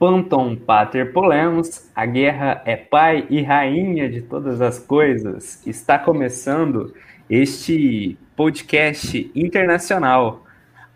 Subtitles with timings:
[0.00, 5.60] Panton Pater Polemos, a guerra é pai e rainha de todas as coisas.
[5.66, 6.94] Está começando
[7.28, 10.46] este podcast internacional,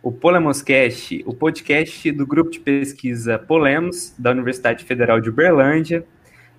[0.03, 6.07] o Polemoscast, o podcast do grupo de pesquisa Polemos, da Universidade Federal de Uberlândia,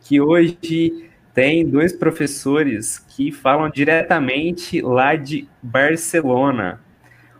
[0.02, 6.80] que hoje tem dois professores que falam diretamente lá de Barcelona.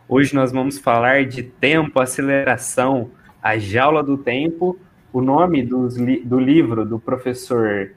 [0.08, 4.76] Hoje nós vamos falar de tempo, aceleração, a jaula do tempo
[5.16, 7.92] o nome do livro do professor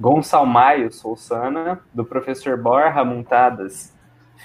[0.00, 3.94] Gonçalo Maio Solsana, do professor Borja Montadas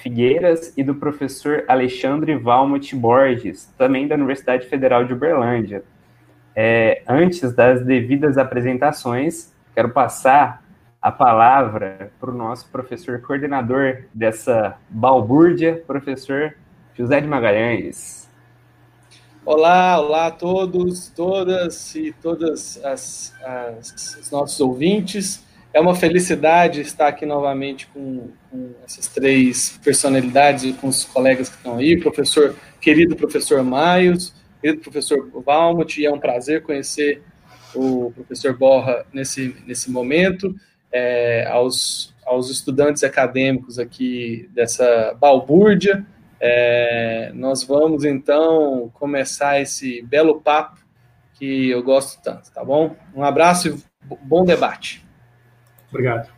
[0.04, 5.86] Figueiras e do professor Alexandre Valmont Borges, também da Universidade Federal de Uberlândia.
[6.54, 10.62] É, antes das devidas apresentações, quero passar
[11.02, 16.54] a palavra para o nosso professor coordenador dessa balbúrdia, professor
[16.94, 18.27] José de Magalhães.
[19.50, 25.42] Olá, olá a todos, todas e todas as, as, os nossos ouvintes.
[25.74, 31.48] É uma felicidade estar aqui novamente com, com, essas três personalidades e com os colegas
[31.48, 37.24] que estão aí, professor, querido professor Maios, querido professor Valmut, e é um prazer conhecer
[37.74, 40.54] o professor Borra nesse, nesse momento,
[40.92, 46.06] é, aos, aos estudantes acadêmicos aqui dessa balbúrdia,
[46.40, 50.78] é, nós vamos então começar esse belo papo
[51.34, 52.96] que eu gosto tanto, tá bom?
[53.16, 55.06] Um abraço e bom debate.
[55.90, 56.30] Obrigado.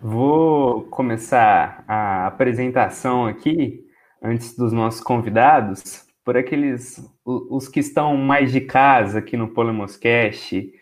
[0.00, 3.86] Vou começar a apresentação aqui,
[4.22, 10.72] antes dos nossos convidados, por aqueles, os que estão mais de casa aqui no Polemoscast.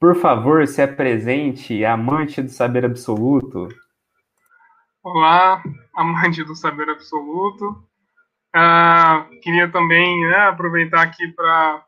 [0.00, 3.68] Por favor, se apresente, amante do saber absoluto.
[5.02, 5.60] Olá,
[5.96, 7.70] amante do saber absoluto.
[8.54, 11.84] Uh, queria também né, aproveitar aqui para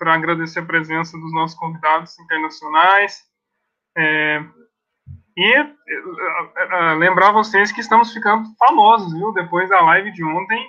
[0.00, 3.22] agradecer a presença dos nossos convidados internacionais.
[3.98, 4.42] É,
[5.36, 9.32] e uh, uh, lembrar vocês que estamos ficando famosos, viu?
[9.34, 10.66] Depois da live de ontem,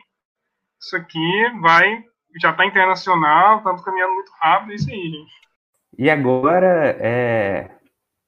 [0.82, 2.04] isso aqui vai,
[2.42, 5.32] já está internacional, estamos caminhando muito rápido, é isso aí, gente.
[5.98, 7.77] E agora, é,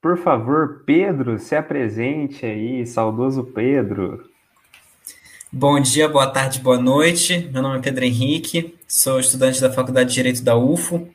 [0.02, 4.30] por favor, Pedro, se apresente aí, saudoso Pedro.
[5.52, 7.50] Bom dia, boa tarde, boa noite.
[7.52, 11.10] Meu nome é Pedro Henrique, sou estudante da Faculdade de Direito da UFO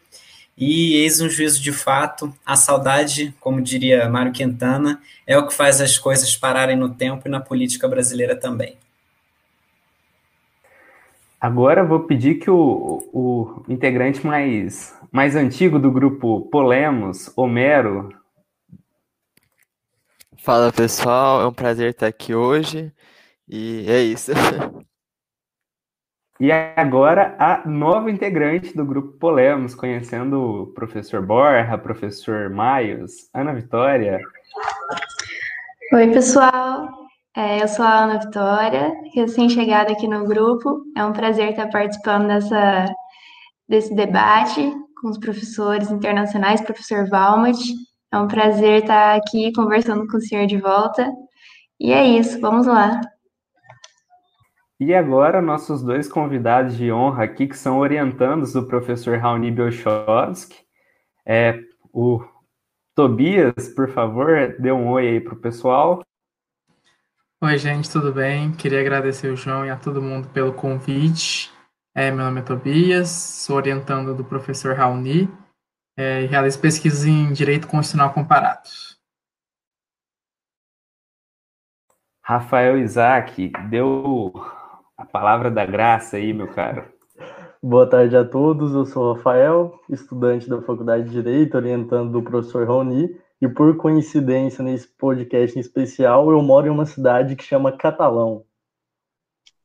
[0.57, 2.35] e eis um juízo de fato.
[2.45, 7.27] A saudade, como diria Mário Quintana, é o que faz as coisas pararem no tempo
[7.27, 8.77] e na política brasileira também.
[11.41, 18.15] Agora vou pedir que o, o integrante mais, mais antigo do grupo Polemos, Homero,
[20.45, 22.93] Fala pessoal, é um prazer estar aqui hoje
[23.49, 24.31] e é isso.
[26.41, 33.55] E agora a nova integrante do grupo Polemos, conhecendo o professor Borja, professor Maios, Ana
[33.55, 34.19] Vitória.
[35.93, 36.89] Oi, pessoal.
[37.37, 40.83] É, eu sou a Ana Vitória, recém-chegada aqui no grupo.
[40.97, 42.93] É um prazer estar participando dessa,
[43.69, 47.63] desse debate com os professores internacionais, professor Valmont
[48.15, 51.13] é um prazer estar aqui conversando com o senhor de volta.
[51.81, 53.01] E é isso, vamos lá.
[54.79, 60.57] E agora, nossos dois convidados de honra aqui, que são orientandos do professor Raoni Belchowski.
[61.27, 61.59] É,
[61.93, 62.25] o
[62.95, 66.01] Tobias, por favor, dê um oi aí para o pessoal.
[67.43, 68.53] Oi, gente, tudo bem?
[68.53, 71.53] Queria agradecer o João e a todo mundo pelo convite.
[71.93, 75.29] É, meu nome é Tobias, sou orientando do professor Raoni
[75.97, 78.69] é, e realiza pesquisas em direito constitucional comparado.
[82.23, 84.33] Rafael Isaac, deu
[84.97, 86.91] a palavra da graça aí, meu caro.
[87.63, 92.23] Boa tarde a todos, eu sou o Rafael, estudante da Faculdade de Direito, orientando do
[92.23, 93.09] professor Raoni,
[93.41, 98.45] e por coincidência, nesse podcast em especial, eu moro em uma cidade que chama Catalão.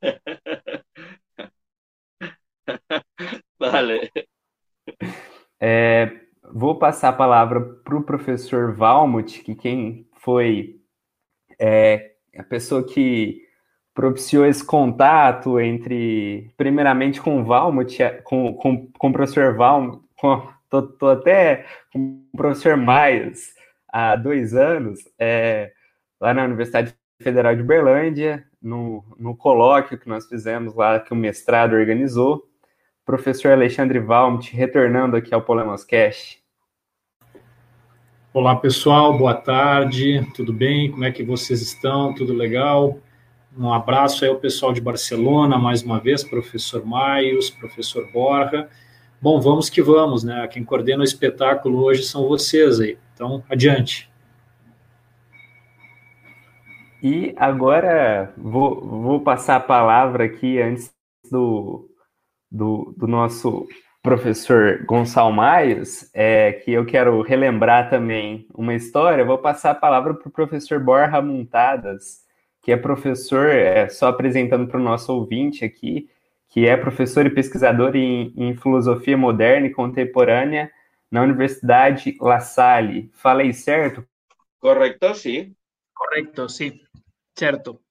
[3.59, 4.11] vale.
[5.59, 6.11] É,
[6.53, 10.79] vou passar a palavra para o professor Valmut, que quem foi
[11.59, 13.41] é, a pessoa que
[13.93, 20.47] propiciou esse contato entre, primeiramente com o Valmut, com, com, com o professor Valmut, com,
[20.69, 23.53] tô, tô, até com o professor Maias
[23.91, 25.73] há dois anos, é,
[26.19, 31.15] lá na Universidade Federal de Uberlândia, no, no colóquio que nós fizemos lá, que o
[31.15, 32.47] mestrado organizou,
[33.09, 36.39] professor Alexandre Valmut, retornando aqui ao Polemoscast.
[38.31, 40.91] Olá, pessoal, boa tarde, tudo bem?
[40.91, 42.13] Como é que vocês estão?
[42.13, 42.99] Tudo legal?
[43.57, 48.69] Um abraço aí ao pessoal de Barcelona, mais uma vez, professor Maios, professor Borja.
[49.19, 50.47] Bom, vamos que vamos, né?
[50.47, 52.95] Quem coordena o espetáculo hoje são vocês aí.
[53.15, 54.07] Então, adiante.
[57.01, 60.93] E agora vou, vou passar a palavra aqui antes
[61.31, 61.88] do,
[62.51, 63.67] do, do nosso
[64.01, 69.25] professor Gonçalo Maios, é, que eu quero relembrar também uma história.
[69.25, 72.23] Vou passar a palavra para o professor Borja Montadas,
[72.61, 76.09] que é professor, é, só apresentando para o nosso ouvinte aqui,
[76.47, 80.71] que é professor e pesquisador em, em filosofia moderna e contemporânea
[81.11, 83.11] na Universidade La Salle.
[83.13, 84.05] Falei certo?
[84.59, 85.55] Correcto, sí.
[85.93, 86.81] Correcto, sí.
[87.35, 87.81] Cierto.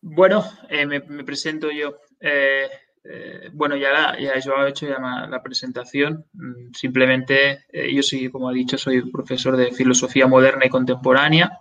[0.00, 1.96] Bueno, eh, me, me, presento yo.
[2.20, 2.68] Eh,
[3.04, 6.24] eh, bueno, ya, ya yo he hecho ya la presentación.
[6.32, 11.60] Mm, simplemente, eh, yo soy, como ha dicho, soy profesor de filosofía moderna y contemporánea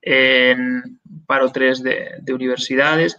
[0.00, 3.16] en paro 3 de, de universidades.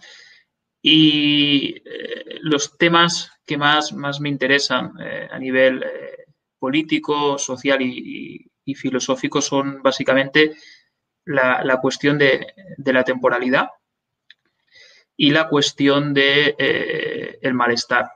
[0.80, 4.92] Y eh, los temas que más, más me interesan
[5.30, 5.84] a nivel
[6.58, 10.56] político, social y, y, y, filosófico son básicamente
[11.24, 12.46] la, la cuestión de,
[12.76, 13.68] de, la temporalidad
[15.16, 18.10] y la cuestión de eh, malestar,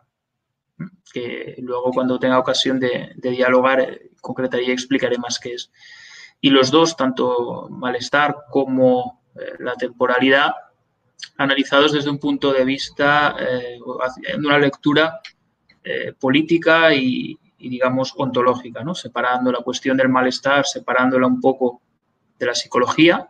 [1.12, 5.70] que luego cuando tenga ocasión de, de dialogar eh, concretaré y explicaré más qué es.
[6.40, 10.52] Y los dos, tanto malestar como eh, la temporalidad,
[11.36, 13.78] analizados desde un punto de vista, eh,
[14.32, 15.20] de una lectura
[15.84, 18.94] eh, política y, y, digamos, ontológica, ¿no?
[18.94, 21.82] separando la cuestión del malestar, separándola un poco
[22.38, 23.28] de la psicología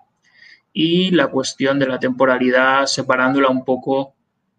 [0.72, 4.14] y la cuestión de la temporalidad, separándola un poco,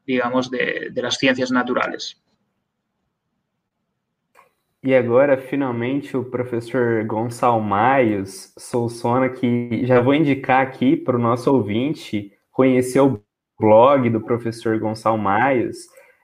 [0.06, 2.22] digamos, de, de las ciencias naturales.
[4.84, 11.19] E agora, finalmente, o professor Gonçalo Maios Solsona, que já vou indicar aqui para o
[11.19, 13.22] nosso ouvinte conhecer o
[13.60, 15.78] blog do professor Gonçalo Maios.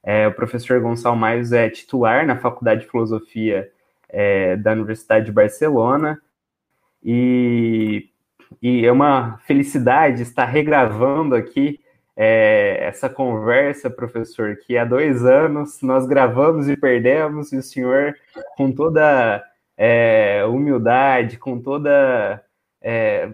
[0.04, 3.72] É, o professor Gonçalo Maios é titular na Faculdade de Filosofia
[4.10, 6.20] é, da Universidade de Barcelona
[7.04, 8.10] e,
[8.62, 11.80] e, é uma felicidade estar regravando aqui
[12.16, 18.16] é, essa conversa, professor, que há dois anos nós gravamos e perdemos, e o senhor,
[18.56, 19.44] com toda
[19.78, 22.44] é, humildade, com toda
[22.82, 23.32] é,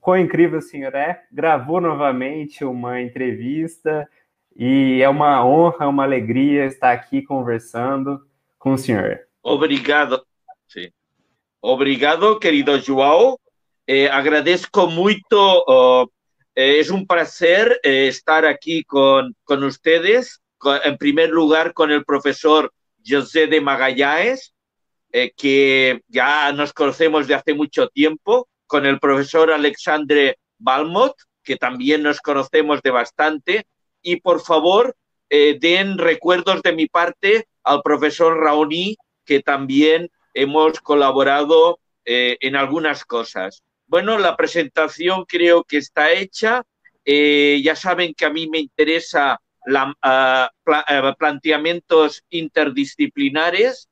[0.00, 4.08] quão incrível o senhor é, gravou novamente uma entrevista
[4.56, 8.20] e é uma honra, uma alegria estar aqui conversando
[8.58, 9.20] com o senhor.
[9.42, 10.24] Obrigado.
[10.66, 10.92] Sí.
[11.60, 13.38] Obrigado, querido João.
[13.90, 14.10] Eh.
[14.12, 16.06] Uh,
[16.54, 20.42] eh, es un placer eh, estar aquí con, con ustedes.
[20.84, 22.72] En primer lugar, con el profesor
[23.06, 24.52] José de Magallanes,
[25.10, 31.14] que ya nos conocemos de hace mucho tiempo con el profesor Alexandre Balmot,
[31.44, 33.66] que también nos conocemos de bastante,
[34.02, 34.96] y por favor
[35.30, 43.62] den recuerdos de mi parte al profesor Raoni, que también hemos colaborado en algunas cosas.
[43.88, 46.62] Bueno, la presentación creo que está hecha.
[47.04, 53.88] Eh, ya saben que a mí me interesa pla uh, planteamientos interdisciplinares,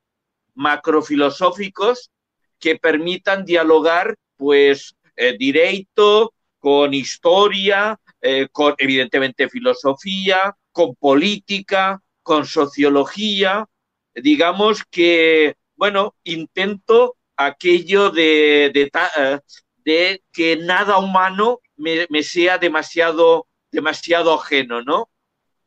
[0.54, 2.10] macrofilosóficos,
[2.58, 12.44] que permitan dialogar pues eh, directo, con historia, eh, con evidentemente filosofía, con política, con
[12.44, 13.66] sociología.
[14.14, 19.38] Digamos que, bueno, intento aquello de, de, eh,
[19.87, 25.09] de que nada humano me, sea demasiado, demasiado ajeno, ¿no?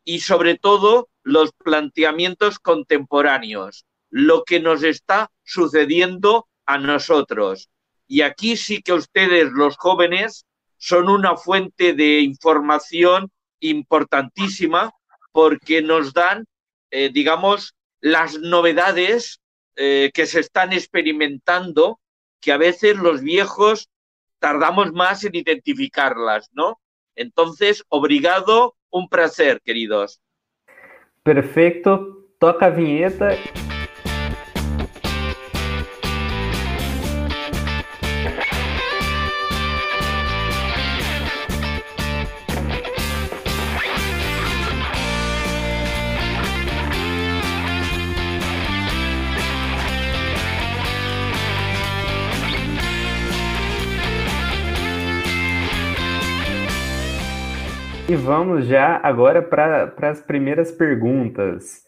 [0.04, 7.70] Y sobre todo los planteamientos contemporáneos, lo que nos está sucediendo a nosotros.
[8.08, 10.46] Y aquí sí que ustedes, los jóvenes,
[10.78, 14.92] son una fuente de información importantísima
[15.32, 16.46] porque nos dan,
[16.92, 19.40] eh, digamos, las novedades
[19.78, 22.02] eh, que se están experimentando,
[22.42, 23.88] que a veces los viejos
[24.40, 26.80] tardamos más en identificarlas, ¿no?
[27.16, 30.22] Entonces, obrigado, un placer, queridos.
[31.24, 33.36] Perfecto, toca a vinheta.
[58.10, 61.84] E vamos já agora para as primeiras perguntas.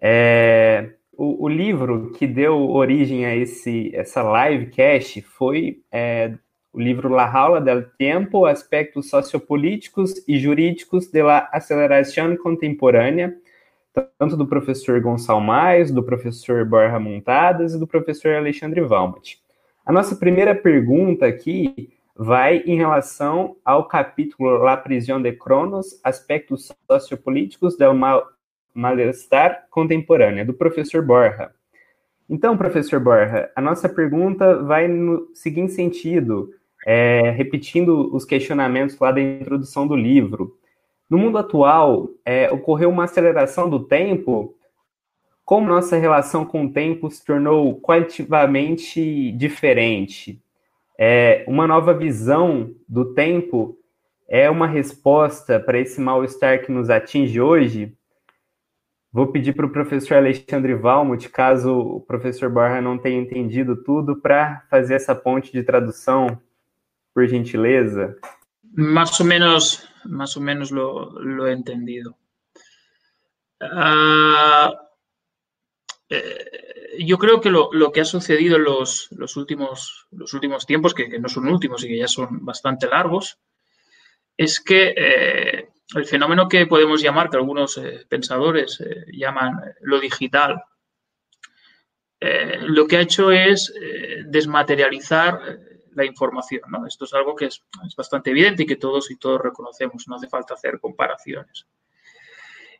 [0.00, 6.32] É, o, o, livro que deu origem a esse, essa livecast foi é,
[6.72, 13.36] o livro La Aula del Tempo, Aspectos Sociopolíticos e Jurídicos de la Aceleração Contemporânea,
[14.16, 19.40] tanto do professor Gonçalo Mais, do professor Borja Montadas e do professor Alexandre Valmont.
[19.84, 26.72] A nossa primeira pergunta aqui vai em relação ao capítulo La Prisión de Cronos, aspectos
[26.90, 28.24] sociopolíticos del mal
[28.72, 31.50] malestar contemporânea, do professor Borja.
[32.28, 36.50] Então, professor Borja, a nossa pergunta vai no seguinte sentido,
[36.86, 40.58] é, repetindo os questionamentos lá da introdução do livro.
[41.08, 44.56] No mundo atual, é, ocorreu uma aceleração do tempo.
[45.44, 50.42] Como nossa relação com o tempo se tornou qualitativamente diferente?
[50.98, 53.76] É, uma nova visão do tempo
[54.28, 57.96] é uma resposta para esse mal-estar que nos atinge hoje?
[59.12, 64.20] Vou pedir para o professor Alexandre Valmut, caso o professor Borja não tenha entendido tudo,
[64.20, 66.40] para fazer essa ponte de tradução,
[67.14, 68.16] por gentileza.
[68.76, 72.16] Más o menos, más o menos lo, lo entendido.
[73.62, 74.74] Uh,
[76.98, 80.94] yo creo que lo, lo, que ha sucedido en los, los últimos, los últimos tiempos,
[80.94, 83.38] que, que, no son últimos y que ya son bastante largos,
[84.36, 90.00] es que eh, el fenómeno que podemos llamar, que algunos eh, pensadores eh, llaman lo
[90.00, 90.62] digital,
[92.62, 93.70] lo que ha hecho es
[94.24, 95.58] desmaterializar
[95.94, 96.62] la información.
[96.68, 96.86] ¿no?
[96.86, 100.16] Esto es algo que es, es, bastante evidente y que todos y todos reconocemos, no
[100.16, 101.66] hace falta hacer comparaciones.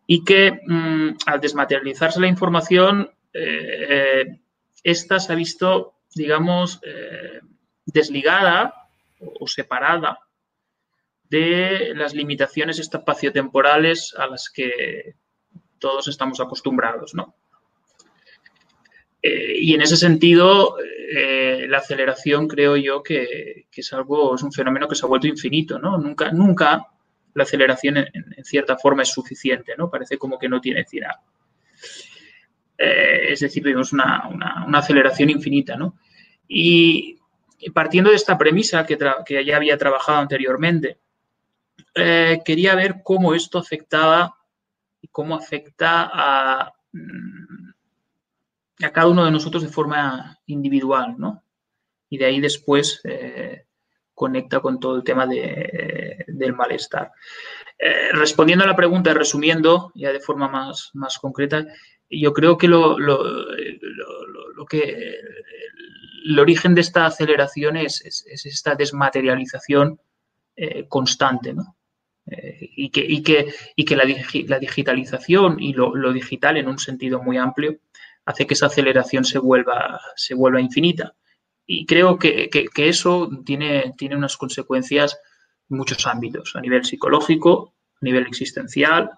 [0.06, 3.10] Y que mmm, al desmaterializarse la información,
[4.82, 6.80] esta se ha visto, digamos,
[7.84, 8.74] desligada
[9.40, 10.18] o separada
[11.28, 15.16] de las limitaciones espaciotemporales a las que
[15.78, 17.34] todos estamos acostumbrados, ¿no?
[19.20, 24.52] Eh, y en ese sentido, eh, la aceleración creo yo que, es algo, es un
[24.52, 25.98] fenómeno que se ha vuelto infinito, ¿no?
[25.98, 26.86] Nunca, nunca
[27.32, 29.90] la aceleración en, en cierta forma es suficiente, ¿no?
[29.90, 31.14] Parece como que no tiene final.
[32.76, 35.96] Eh, es decir, vemos una, una, aceleración infinita, ¿no?
[36.48, 37.18] Y
[37.72, 38.98] partiendo de esta premisa que,
[39.44, 40.98] ya había trabajado anteriormente,
[41.94, 44.36] eh, quería ver cómo esto afectaba
[45.00, 47.70] y cómo afecta a, mm,
[48.84, 51.44] a, cada uno de nosotros de forma individual, ¿no?
[52.08, 53.66] Y de ahí después eh,
[54.14, 57.12] conecta con todo el tema de, del malestar.
[58.12, 61.66] Respondiendo a la pregunta resumiendo ya de forma más, más concreta,
[62.10, 65.16] yo creo que lo, lo, lo, que
[66.24, 70.00] el origen de esta aceleración es, es, es esta desmaterialización
[70.56, 71.76] eh, constante, ¿no?
[72.26, 74.04] Eh, y, que, y, que, y que la,
[74.46, 77.80] la digitalización y lo, lo, digital en un sentido muy amplio
[78.24, 81.14] hace que esa aceleración se vuelva, se vuelva infinita.
[81.66, 85.18] Y creo que, que, que eso tiene, tiene unas consecuencias
[85.68, 89.10] en muchos ámbitos, a nivel psicológico, a nivel existencial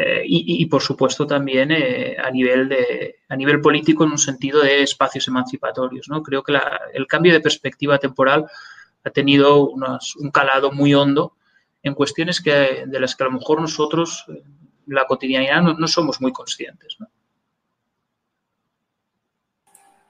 [0.00, 4.18] eh, y, y, por supuesto, también eh, a, nivel de, a nivel político en un
[4.18, 6.08] sentido de espacios emancipatorios.
[6.08, 6.22] ¿no?
[6.22, 8.46] Creo que la, el cambio de perspectiva temporal
[9.04, 11.34] ha tenido unos, un calado muy hondo
[11.82, 14.24] en cuestiones que, de las que a lo mejor nosotros,
[14.86, 16.96] la cotidianidad, no, no somos muy conscientes.
[17.00, 17.06] Né?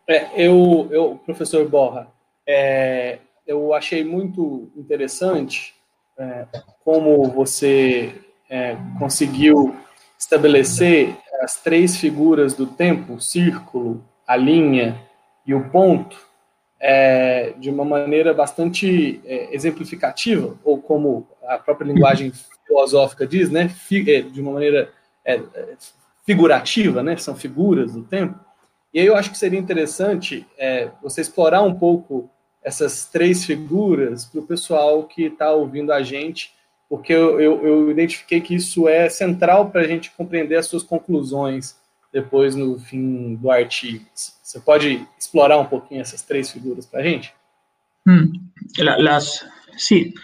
[0.07, 2.11] É, eu, eu, professor Borra,
[2.47, 5.75] é, eu achei muito interessante
[6.19, 6.47] é,
[6.83, 8.15] como você
[8.49, 9.75] é, conseguiu
[10.19, 15.01] estabelecer as três figuras do tempo, o círculo, a linha
[15.47, 16.17] e o ponto,
[16.81, 22.33] é, de uma maneira bastante é, exemplificativa, ou como a própria linguagem
[22.67, 23.71] filosófica diz, né,
[24.07, 24.93] é, de uma maneira
[25.25, 25.41] é,
[26.25, 28.39] figurativa, né, são figuras do tempo.
[28.93, 32.31] E aí eu acho que seria interessante é, você explorar um pouco
[32.63, 36.53] essas três figuras para o pessoal que está ouvindo a gente,
[36.89, 40.83] porque eu, eu, eu identifiquei que isso é central para a gente compreender as suas
[40.83, 41.77] conclusões
[42.13, 44.05] depois no fim do artigo.
[44.15, 47.35] Você pode explorar um pouquinho essas três figuras para a gente?
[48.07, 48.33] Hmm.
[48.79, 50.15] Las, sí,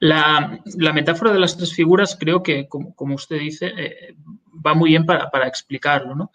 [0.00, 4.16] la, la, metáfora de las tres figuras creo que, como, como usted dice, eh,
[4.64, 6.14] va muy bien para, para explicarlo.
[6.14, 6.32] ¿no?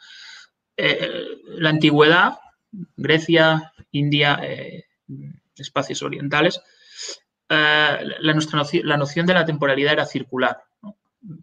[0.77, 2.39] Eh, la antigüedad,
[2.95, 4.85] Grecia, India, eh,
[5.57, 6.61] espacios orientales,
[7.55, 10.63] la, nuestra noción, la noción de la temporalidad era circular.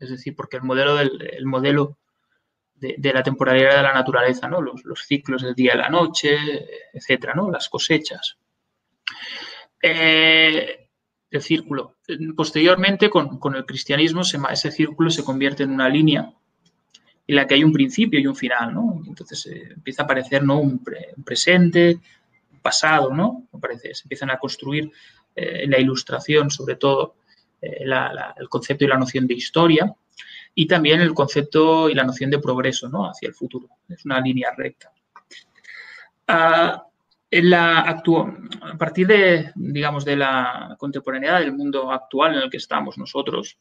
[0.01, 1.99] Es decir, porque el modelo, del, el modelo
[2.75, 4.61] de, la temporalidad de la naturaleza, ¿no?
[4.61, 6.37] Los, los, ciclos del día y la noche,
[6.93, 7.51] etcétera, ¿no?
[7.51, 8.39] Las cosechas.
[9.83, 10.89] Eh,
[11.31, 11.97] el círculo.
[12.37, 16.33] Posteriormente, con, con el cristianismo, se, ese círculo se convierte en una línea
[17.29, 19.03] en la que hay un principio y un final, ¿no?
[19.07, 20.59] Entonces eh, empieza a aparecer ¿no?
[20.59, 20.83] un,
[21.25, 22.01] presente,
[22.51, 23.47] un pasado, ¿no?
[23.53, 24.91] Aparece, se empiezan a construir
[25.39, 27.17] eh, la ilustración, sobre todo,
[27.61, 29.95] eh, el concepto y la noción de historia.
[30.55, 33.09] y también el concepto y la noción de progreso ¿no?
[33.09, 33.69] hacia el futuro.
[33.89, 34.91] Es una línea recta.
[36.27, 36.83] Ah,
[37.31, 42.57] en la a partir de, digamos, de la contemporaneidad del mundo actual en el que
[42.57, 43.59] estamos nosotros,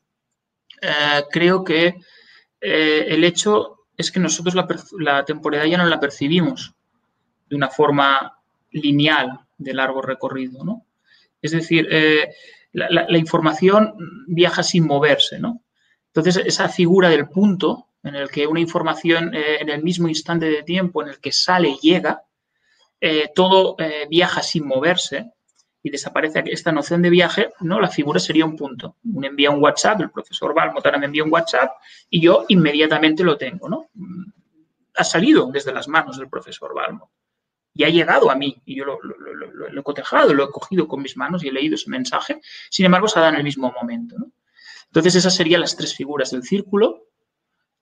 [0.82, 1.96] eh, creo que
[2.62, 4.68] eh, el hecho es que nosotros la,
[5.00, 6.74] la, temporalidad ya no la percibimos
[7.50, 8.40] de una forma
[8.72, 10.86] lineal de largo recorrido, ¿no?
[11.42, 12.34] Es decir, eh,
[12.74, 13.94] la, información
[14.28, 15.64] viaja sin moverse, ¿no?
[16.08, 20.48] Entonces, esa figura del punto en el que una información eh, en el mismo instante
[20.48, 22.24] de tiempo en el que sale llega,
[23.00, 23.76] eh, todo
[24.10, 25.32] viaja sin moverse
[25.84, 27.80] y desaparece esta noción de viaje, ¿no?
[27.80, 28.98] La figura sería un punto.
[29.04, 31.72] Un envía un WhatsApp, el profesor Balmotara me envía un WhatsApp
[32.10, 33.90] y yo inmediatamente lo tengo, ¿no?
[34.96, 37.12] Ha salido desde las manos del profesor Balmo
[37.78, 39.00] y ha llegado a mí y yo lo,
[39.68, 43.08] he cotejado, lo he cogido con mis manos y he leído ese mensaje, sin embargo
[43.08, 44.16] se ha dado en el mismo momento.
[44.88, 47.04] Entonces esas serían las tres figuras del círculo,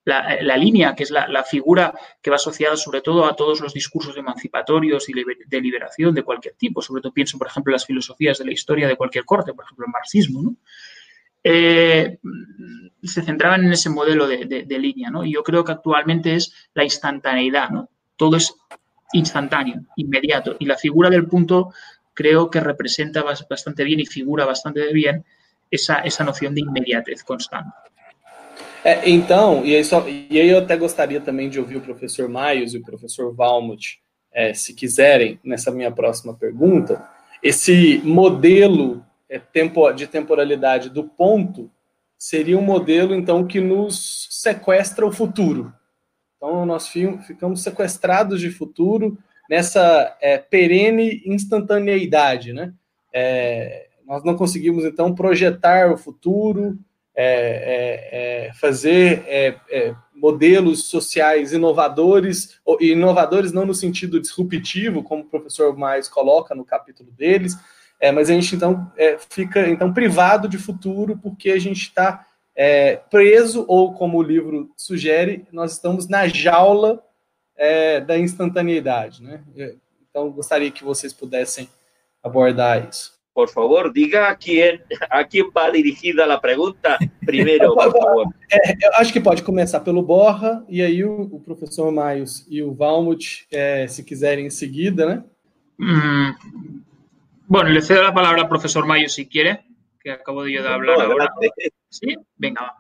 [0.03, 4.15] la, línea, que es la, figura que va asociada sobre todo a todos los discursos
[4.17, 8.37] emancipatorios y de liberación de cualquier tipo, sobre todo pienso, por ejemplo, en las filosofías
[8.37, 10.57] de la historia de cualquier corte, por ejemplo, el marxismo,
[11.43, 12.19] eh,
[13.01, 15.23] se centraban en ese modelo de, línea, ¿no?
[15.23, 17.89] Y yo creo que actualmente es la instantaneidad, ¿no?
[18.15, 18.53] Todo es
[19.13, 20.55] instantáneo, inmediato.
[20.59, 21.73] Y la figura del punto
[22.13, 25.23] creo que representa bastante bien y figura bastante bien
[25.69, 27.69] essa, essa noção de imediatez constante.
[28.83, 32.29] É, então, e aí, só, e aí eu até gostaria também de ouvir o professor
[32.29, 33.99] Maios e o professor Valmut,
[34.31, 37.03] é, se quiserem, nessa minha próxima pergunta,
[37.41, 41.71] esse modelo é, tempo, de temporalidade do ponto
[42.17, 45.73] seria um modelo, então, que nos sequestra o futuro.
[46.37, 49.17] Então, nós ficamos sequestrados de futuro
[49.49, 52.73] nessa é, perene instantaneidade, né?
[53.13, 56.77] É, nós não conseguimos, então, projetar o futuro,
[57.15, 65.23] é, é, é fazer é, modelos sociais inovadores, e inovadores não no sentido disruptivo, como
[65.23, 67.57] o professor Mais coloca no capítulo deles,
[68.13, 68.91] mas a gente, então,
[69.29, 74.71] fica então privado de futuro porque a gente está é, preso, ou como o livro
[74.77, 77.03] sugere, nós estamos na jaula
[77.55, 79.21] é, da instantaneidade.
[79.21, 79.43] Né?
[80.09, 81.69] Então, gostaria que vocês pudessem
[82.23, 83.13] abordar isso.
[83.33, 88.27] Por favor, diga a quem, a quem vai dirigida a pergunta primeiro, por favor.
[88.49, 92.63] É, eu acho que pode começar pelo Borra, e aí o, o professor Maios e
[92.63, 95.23] o Valmut, é, se quiserem em seguida, né?
[95.77, 96.81] Mm,
[97.47, 99.59] bueno, le cedo a palavra ao professor Mayo si quiere,
[100.01, 101.33] que acabo de yo de hablar no, ahora.
[101.95, 102.73] Sí, venga.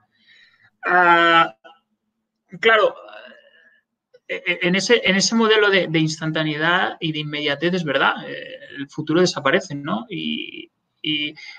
[0.85, 1.55] Ah,
[2.59, 2.95] claro,
[4.27, 8.59] eh, eh, en ese, en ese modelo de, instantaneidad y de inmediatez es verdad, eh,
[8.77, 10.05] el futuro desaparece, ¿no?
[10.09, 10.71] Y,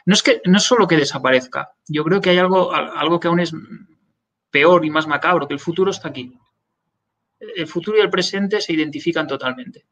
[0.07, 3.39] no es que no solo que desaparezca, yo creo que hay algo, algo que aún
[3.39, 3.53] es
[4.51, 6.37] peor y más macabro, que el futuro está aquí.
[7.39, 9.87] El futuro y el presente se identifican totalmente.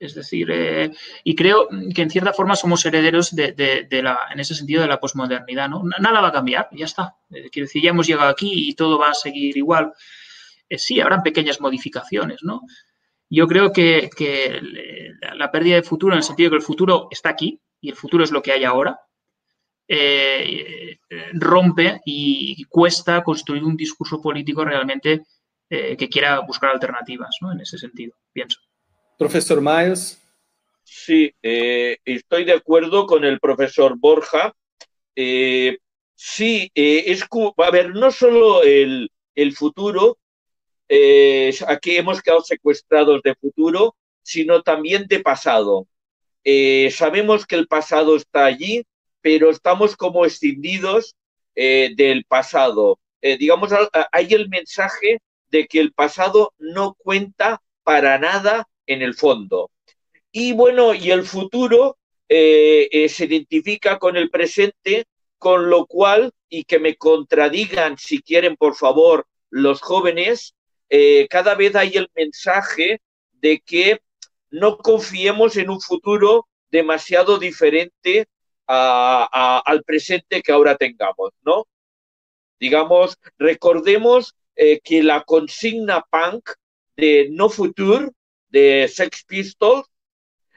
[0.00, 0.90] Es decir, eh,
[1.24, 4.98] y creo que en cierta forma somos herederos de, la, en ese sentido de la
[4.98, 5.68] posmodernidad.
[5.68, 5.82] ¿no?
[6.00, 7.16] Nada va a cambiar, ya está.
[7.30, 9.92] Eh, quiero decir, ya hemos llegado aquí y todo va a seguir igual.
[10.70, 12.62] Eh, sí, habrán pequeñas modificaciones, ¿no?
[13.28, 14.10] Yo creo que,
[15.34, 17.94] la pérdida de futuro, en el sentido de que el futuro está aquí y el
[17.94, 18.98] futuro es lo que hay ahora,
[21.34, 25.22] rompe y cuesta construir un discurso político realmente
[25.68, 27.52] que quiera buscar alternativas, ¿no?
[27.52, 28.58] En ese sentido, pienso.
[29.20, 30.18] Profesor Miles.
[30.82, 34.54] Sí, eh, estoy de acuerdo con el profesor Borja.
[35.14, 35.76] Eh,
[36.14, 37.26] sí, eh, es
[37.58, 39.10] a ver, no solo el,
[39.54, 40.16] futuro,
[41.68, 45.86] aquí hemos quedado secuestrados de futuro, sino también de pasado.
[46.90, 48.86] sabemos que el pasado está allí,
[49.20, 51.14] pero estamos como escindidos
[51.54, 52.98] del pasado.
[53.20, 53.70] digamos,
[54.12, 59.70] hay el mensaje de que el pasado no cuenta para nada en el fondo.
[60.32, 61.96] Y bueno, y el futuro
[62.28, 65.06] eh, eh, se identifica con el presente,
[65.38, 70.54] con lo cual, y que me contradigan si quieren, por favor, los jóvenes,
[70.88, 73.00] eh, cada vez hay el mensaje
[73.32, 74.00] de que
[74.50, 78.26] no confiemos en un futuro demasiado diferente
[78.66, 81.66] al presente que ahora tengamos, ¿no?
[82.60, 86.50] Digamos, recordemos que la consigna punk
[86.96, 88.12] de no futuro
[88.50, 89.86] de Sex Pistols,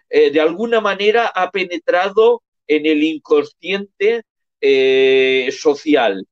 [0.10, 4.24] eh, de alguna manera ha penetrado en el inconsciente
[4.62, 6.28] eh, social.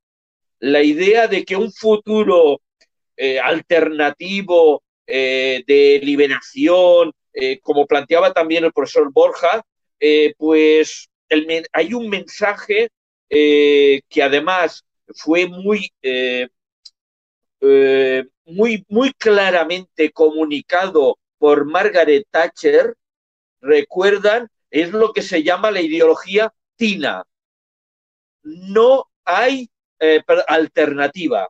[0.59, 2.61] La idea de que un futuro
[3.17, 7.11] eh, alternativo de liberación,
[7.63, 9.61] como planteaba también el profesor Borja,
[10.37, 11.09] pues
[11.73, 12.87] hay un mensaje
[13.29, 15.91] que además fue muy
[18.45, 22.95] muy, muy claramente comunicado por Margaret Thatcher,
[23.61, 27.23] recuerdan, es lo que se llama la ideología TINA.
[28.43, 31.49] No hay eh, alternativa.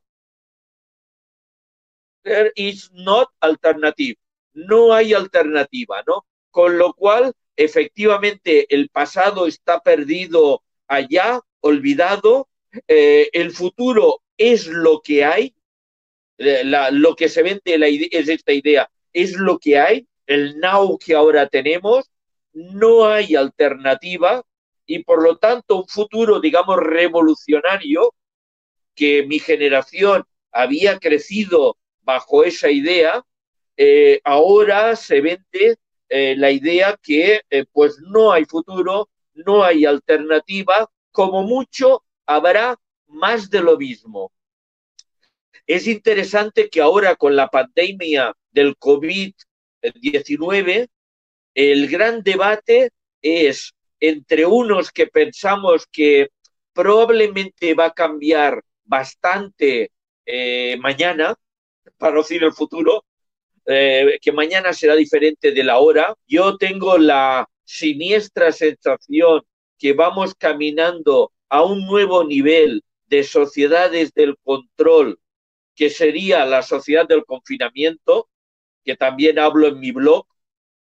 [2.23, 4.15] There is not alternative.
[4.53, 6.25] No hay alternativa, ¿no?
[6.51, 12.47] Con lo cual, efectivamente, el pasado está perdido allá, olvidado.
[12.87, 15.53] Eh, el futuro es lo que hay.
[16.37, 20.97] Eh, lo que se vende la es esta idea, es lo que hay, el now
[20.97, 22.09] que ahora tenemos,
[22.53, 24.43] no hay alternativa
[24.85, 28.13] y por lo tanto un futuro, digamos, revolucionario
[28.95, 33.23] que mi generación había crecido bajo esa idea,
[33.77, 35.77] eh, ahora se vende
[36.09, 42.77] eh, la idea que eh, pues no hay futuro, no hay alternativa, como mucho habrá
[43.07, 44.31] más de lo mismo.
[45.65, 50.87] Es interesante que ahora con la pandemia del COVID-19,
[51.53, 56.29] el gran debate es entre unos que pensamos que
[56.73, 59.91] probablemente va a cambiar bastante
[60.25, 61.35] eh, mañana,
[61.97, 63.05] para no decir el futuro,
[63.65, 66.15] eh, que mañana será diferente de la hora.
[66.27, 69.43] Yo tengo la siniestra sensación
[69.77, 75.19] que vamos caminando a un nuevo nivel de sociedades del control,
[75.75, 78.29] que sería la sociedad del confinamiento,
[78.83, 80.25] que también hablo en mi blog.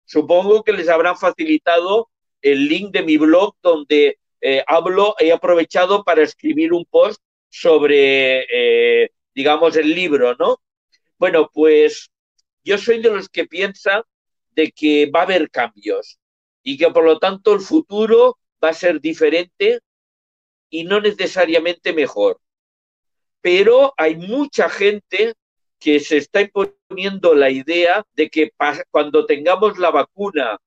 [0.05, 2.09] Supongo que les habrán facilitado
[2.41, 8.45] el link de mi blog donde eh, hablo, he aprovechado para escribir un post sobre,
[8.51, 10.61] eh, digamos, el libro, ¿no?
[11.17, 12.09] Bueno, pues
[12.63, 14.03] yo soy de los que piensa
[14.51, 16.19] de que va a haber cambios
[16.63, 19.79] y que por lo tanto el futuro va a ser diferente
[20.69, 22.39] y no necesariamente mejor.
[23.41, 25.33] Pero hay mucha gente
[25.79, 28.51] que se está imponiendo la idea de que
[28.89, 30.59] cuando tengamos la vacuna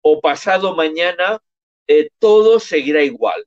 [0.00, 1.40] o pasado mañana,
[1.86, 3.46] eh, todo seguirá igual.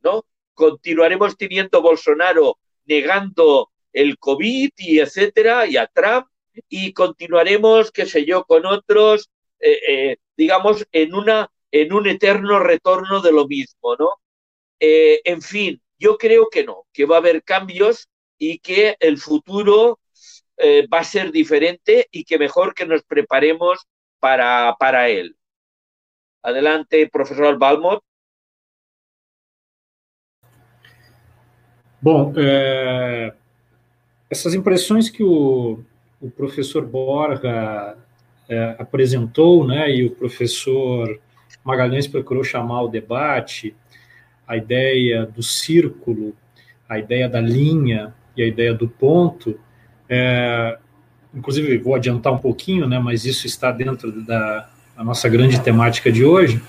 [0.00, 0.24] ¿No?
[0.54, 6.26] Continuaremos teniendo Bolsonaro negando el COVID y etcétera, y a Trump,
[6.68, 12.58] y continuaremos, qué sé yo, con otros, eh, eh, digamos, en, una, en un eterno
[12.58, 14.10] retorno de lo mismo, ¿no?
[14.80, 19.98] en fin, yo creo que no, que va a haber cambios y que el futuro
[20.60, 23.86] va a ser diferente y que mejor que nos preparemos
[24.18, 25.36] para, para él.
[26.42, 28.02] Adelante, professor Balmot.
[32.00, 33.34] Bom, é,
[34.30, 35.84] essas impressões que o,
[36.20, 37.96] o professor Borja
[38.48, 41.20] é, apresentou, né, e o professor
[41.64, 43.74] Magalhães procurou chamar o debate,
[44.46, 46.36] a ideia do círculo,
[46.88, 49.58] a ideia da linha e a ideia do ponto,
[50.08, 50.78] é,
[51.34, 56.10] inclusive vou adiantar um pouquinho, né, mas isso está dentro da, da nossa grande temática
[56.10, 56.62] de hoje.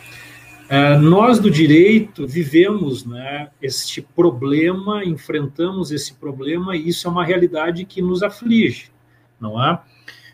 [0.67, 7.23] É, nós do direito vivemos né, este problema, enfrentamos esse problema e isso é uma
[7.23, 8.91] realidade que nos aflige,
[9.39, 9.79] não é?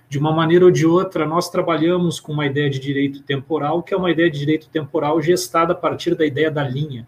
[0.07, 3.93] De uma maneira ou de outra, nós trabalhamos com uma ideia de direito temporal, que
[3.93, 7.07] é uma ideia de direito temporal gestada a partir da ideia da linha.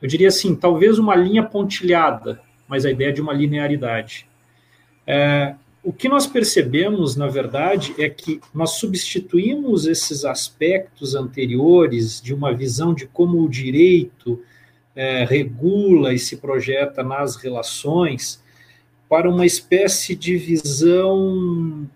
[0.00, 4.26] Eu diria assim, talvez uma linha pontilhada, mas a ideia de uma linearidade.
[5.06, 12.34] É, o que nós percebemos, na verdade, é que nós substituímos esses aspectos anteriores de
[12.34, 14.42] uma visão de como o direito
[14.94, 18.42] é, regula e se projeta nas relações
[19.08, 21.88] para uma espécie de visão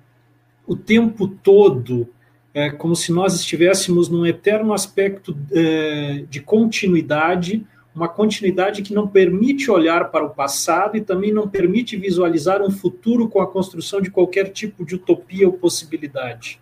[0.66, 2.08] o tempo todo,
[2.54, 9.06] é, como se nós estivéssemos num eterno aspecto é, de continuidade uma continuidade que não
[9.06, 14.00] permite olhar para o passado e também não permite visualizar um futuro com a construção
[14.00, 16.58] de qualquer tipo de utopia ou possibilidade.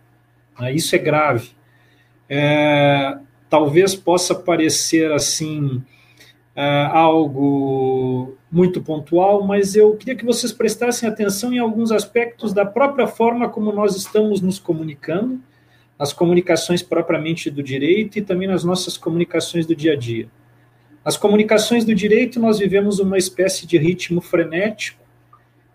[0.57, 1.51] Ah, isso é grave.
[2.29, 3.17] É,
[3.49, 5.83] talvez possa parecer assim
[6.55, 12.67] é, algo muito pontual, mas eu queria que vocês prestassem atenção em alguns aspectos da
[12.67, 15.41] própria forma como nós estamos nos comunicando,
[15.97, 20.29] nas comunicações propriamente do direito e também nas nossas comunicações do dia a dia.
[21.03, 25.01] As comunicações do direito, nós vivemos uma espécie de ritmo frenético,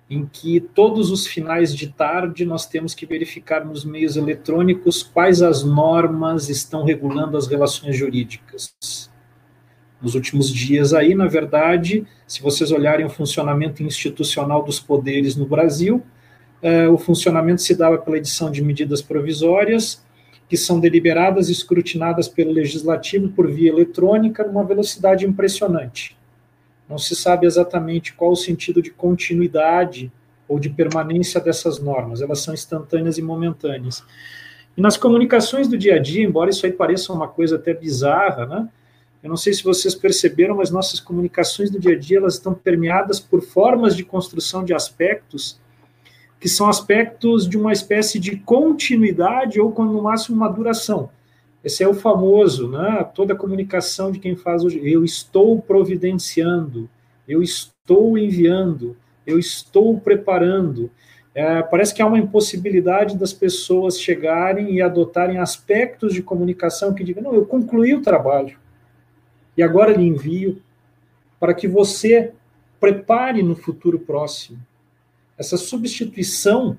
[0.08, 5.42] em que todos os finais de tarde nós temos que verificar nos meios eletrônicos quais
[5.42, 8.76] as normas estão regulando as relações jurídicas.
[10.00, 15.48] Nos últimos dias aí, na verdade, se vocês olharem o funcionamento institucional dos poderes no
[15.48, 16.04] Brasil,
[16.62, 20.05] eh, o funcionamento se dava pela edição de medidas provisórias,
[20.48, 26.16] que são deliberadas e escrutinadas pelo legislativo por via eletrônica numa velocidade impressionante.
[26.88, 30.12] não se sabe exatamente qual o sentido de continuidade
[30.48, 34.04] ou de permanência dessas normas, elas são instantâneas e momentâneas.
[34.78, 38.46] E nas comunicações do dia a dia, embora isso aí pareça uma coisa até bizarra,
[38.46, 38.70] né?
[39.24, 42.54] Eu não sei se vocês perceberam, mas nossas comunicações do dia a dia elas estão
[42.54, 45.60] permeadas por formas de construção de aspectos
[46.46, 51.10] que são aspectos de uma espécie de continuidade ou, no máximo, uma duração.
[51.64, 53.04] Esse é o famoso, né?
[53.16, 54.80] Toda comunicação de quem faz hoje.
[54.88, 56.88] Eu estou providenciando,
[57.28, 60.92] eu estou enviando, eu estou preparando.
[61.34, 67.04] É, parece que há uma impossibilidade das pessoas chegarem e adotarem aspectos de comunicação que
[67.04, 68.56] digam: não, eu concluí o trabalho
[69.58, 70.62] e agora lhe envio
[71.40, 72.34] para que você
[72.80, 74.60] prepare no futuro próximo.
[75.38, 76.78] Essa substituição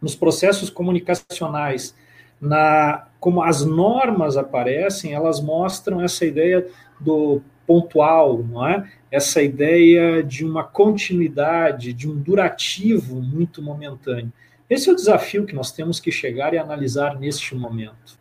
[0.00, 1.94] nos processos comunicacionais
[2.40, 6.64] na como as normas aparecem, elas mostram essa ideia
[7.00, 8.88] do pontual, não é?
[9.10, 14.32] Essa ideia de uma continuidade, de um durativo muito momentâneo.
[14.70, 18.18] Esse é o desafio que nós temos que chegar e analisar neste momento.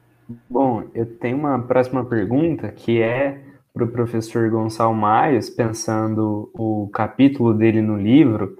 [0.49, 3.39] Bom, eu tenho uma próxima pergunta que é
[3.73, 8.57] para o professor Gonçalo Maios, pensando o capítulo dele no livro,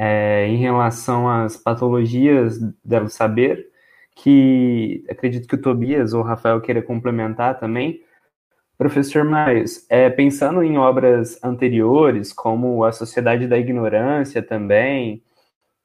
[0.00, 3.68] é, em relação às patologias do saber,
[4.14, 8.00] que acredito que o Tobias ou o Rafael queira complementar também.
[8.76, 15.20] Professor Maes, é, pensando em obras anteriores, como A Sociedade da Ignorância também,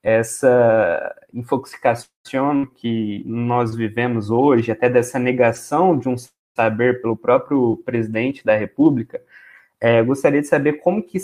[0.04, 6.16] essa infoxicação que nós vivemos hoje, até dessa negação de um
[6.56, 9.20] saber pelo próprio presidente da República,
[9.82, 11.18] é, gostaria de saber como que,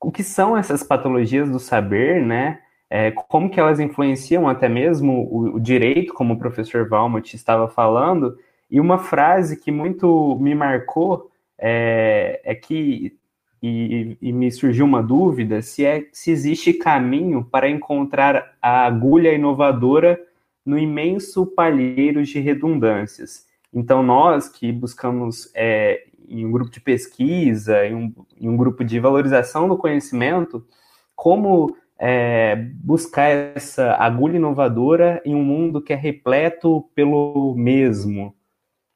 [0.00, 2.60] o que são essas patologias do saber, né?
[2.88, 7.68] é, como que elas influenciam até mesmo o, o, direito, como o professor Valmont estava
[7.68, 8.38] falando,
[8.70, 13.16] e uma frase que muito me marcou é, é que,
[13.62, 19.32] e, e, me surgiu uma dúvida, se, é, se existe caminho para encontrar a agulha
[19.32, 20.20] inovadora
[20.64, 23.46] no imenso palheiro de redundâncias.
[23.72, 28.84] Então, nós que buscamos é, em um grupo de pesquisa, em um, em um grupo
[28.84, 30.66] de valorização do conhecimento,
[31.14, 38.34] como é, buscar essa agulha inovadora em um mundo que é repleto pelo mesmo?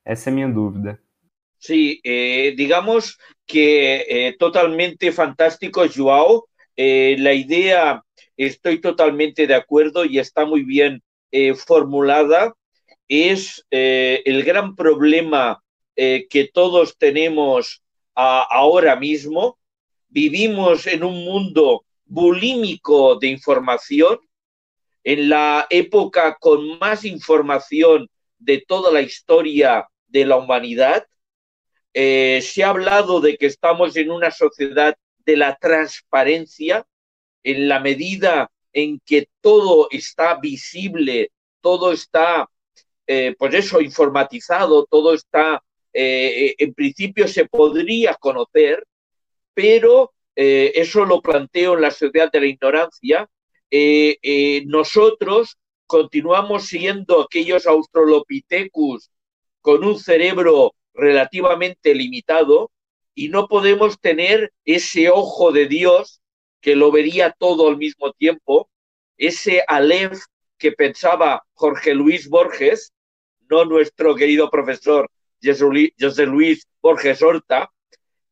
[0.05, 1.01] Essa é a minha dúvida.
[1.59, 6.49] Sí, eh, digamos que eh, totalmente fantástico, Joao.
[6.77, 8.03] Eh, la idea,
[8.37, 12.55] estoy totalmente de acuerdo y está muy bien eh, formulada.
[13.09, 15.63] Es eh, el gran problema
[16.03, 17.83] eh, que todos tenemos
[18.15, 19.59] ahora mismo.
[20.09, 24.19] Vivimos en un mundo bulímico de información,
[25.05, 28.09] en la época con más información
[28.39, 31.07] de toda la historia de la humanidad.
[31.93, 36.87] Eh, se ha hablado de que estamos en una sociedad de la transparencia,
[37.43, 42.49] en la medida en que todo está visible, todo está,
[43.07, 48.87] eh, pues eso, informatizado, todo está, eh, en principio se podría conocer,
[49.55, 53.29] pero eh, eso lo planteo en la sociedad de la ignorancia,
[53.71, 59.11] eh, nosotros continuamos siendo aquellos australopithecus
[59.61, 62.71] con un cerebro relativamente limitado
[63.15, 66.21] y no podemos tener ese ojo de Dios
[66.61, 68.71] que lo vería todo al mismo tiempo,
[69.17, 70.23] ese Aleph
[70.59, 72.93] que pensaba Jorge Luis Borges,
[73.49, 75.11] no nuestro querido profesor
[75.43, 77.71] José Luis Borges Horta,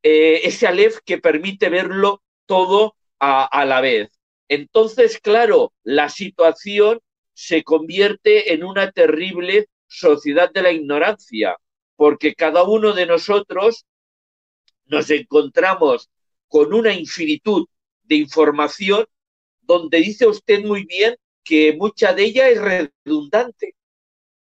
[0.03, 4.11] eh, ese Aleph que permite verlo todo a, a la vez.
[4.49, 7.01] Entonces, claro, la situación
[7.35, 11.57] se convierte en una terrible sociedad de la ignorancia,
[11.97, 13.87] porque cada uno de nosotros
[14.87, 16.11] nos encontramos
[16.49, 17.67] con una infinitud
[18.03, 19.05] de información
[19.61, 23.75] donde dice usted muy bien que mucha de ella es redundante.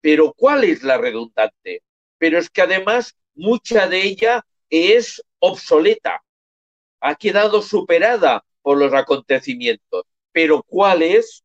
[0.01, 1.83] Pero ¿cuál es la redundante?
[2.21, 6.23] Pero es que además mucha de ella es obsoleta,
[7.01, 10.05] ha quedado superada por los acontecimientos.
[10.31, 11.43] Pero ¿cuál es?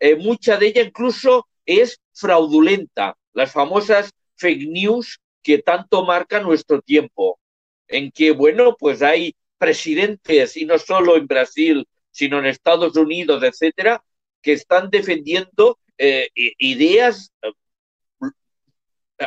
[0.00, 6.82] Eh, mucha de ella incluso es fraudulenta, las famosas fake news que tanto marcan nuestro
[6.82, 7.38] tiempo,
[7.86, 13.44] en que, bueno, pues hay presidentes, y no solo en Brasil, sino en Estados Unidos,
[13.44, 14.02] etcétera,
[14.42, 17.52] que están defendiendo eh, ideas eh,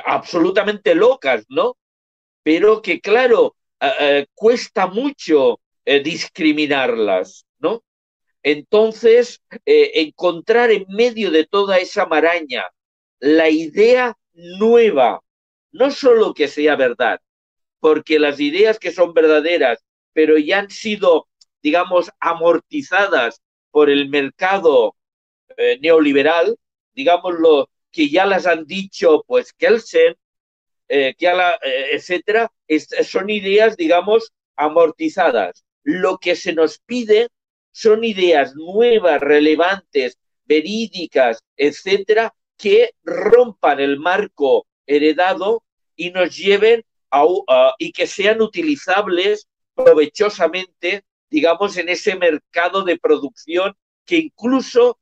[0.05, 1.77] absolutamente locas, ¿no?
[2.43, 3.55] Pero que, claro,
[4.33, 7.83] cuesta mucho eh, discriminarlas, ¿no?
[8.41, 12.65] Entonces, eh, encontrar en medio de toda esa maraña
[13.19, 15.21] la idea nueva,
[15.71, 17.19] no solo que sea verdad,
[17.79, 21.27] porque las ideas que son verdaderas pero ya han sido,
[21.61, 24.95] digamos, amortizadas por el mercado
[25.57, 26.55] eh, neoliberal,
[26.93, 30.15] digámoslo, que ya las han dicho, pues, Kelsen,
[30.89, 32.51] eh, eh, etcétera,
[33.07, 35.63] son ideas, digamos, amortizadas.
[35.83, 37.29] Lo que se nos pide
[37.71, 45.63] son ideas nuevas, relevantes, verídicas, etcétera, que rompan el marco heredado
[45.95, 47.25] y nos lleven a,
[47.77, 53.75] y que sean utilizables provechosamente, digamos, en ese mercado de producción
[54.05, 54.99] que incluso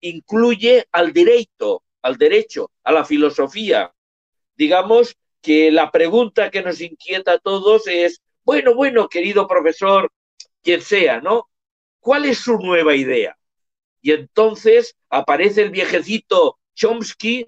[0.00, 3.92] incluye al derecho, al derecho, a la filosofía.
[4.56, 10.10] Digamos que la pregunta que nos inquieta a todos es, bueno, bueno, querido profesor,
[10.62, 11.48] quien sea, ¿no?
[12.00, 13.36] ¿Cuál es su nueva idea?
[14.02, 17.46] Y entonces aparece el viejecito Chomsky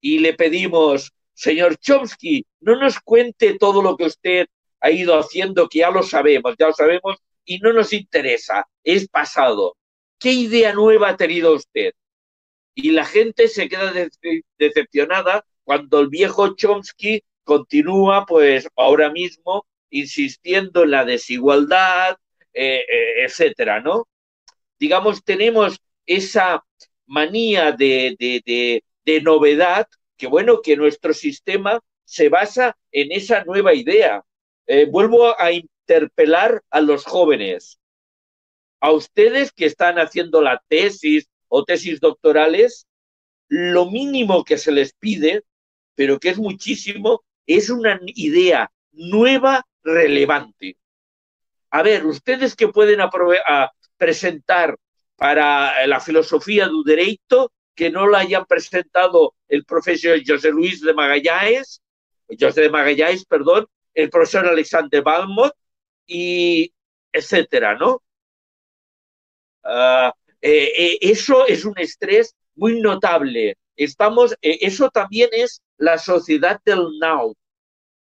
[0.00, 4.46] y le pedimos, señor Chomsky, no nos cuente todo lo que usted
[4.80, 9.08] ha ido haciendo, que ya lo sabemos, ya lo sabemos y no nos interesa, es
[9.08, 9.76] pasado.
[10.18, 11.92] ¿Qué idea nueva ha tenido usted?
[12.74, 13.92] Y la gente se queda
[14.58, 22.16] decepcionada cuando el viejo Chomsky continúa, pues ahora mismo, insistiendo en la desigualdad,
[22.52, 24.08] eh, eh, etcétera, ¿no?
[24.78, 26.64] Digamos, tenemos esa
[27.06, 34.22] manía de, de, novedad, que bueno, que nuestro sistema se basa en esa nueva idea.
[34.66, 37.78] Eh, vuelvo a interpelar a los jóvenes,
[38.80, 42.86] a ustedes que están haciendo la tesis o tesis doctorales,
[43.48, 45.44] lo mínimo que se les pide,
[45.94, 50.78] pero que es muchísimo, es una idea nueva, relevante.
[51.70, 53.00] A ver, ustedes que pueden
[53.98, 54.78] presentar
[55.16, 60.94] para la filosofía del derecho, que no la hayan presentado el profesor José Luis de
[60.94, 61.82] Magallanes,
[62.40, 65.52] José de Magallanes, perdón, el profesor Alexander Balmont
[66.06, 66.72] y
[67.12, 68.02] etcétera, ¿no?
[69.62, 73.56] Ah, eh, eh, eso es un estrés muy notable.
[73.76, 77.34] Estamos, eh, eso también es la sociedad del now,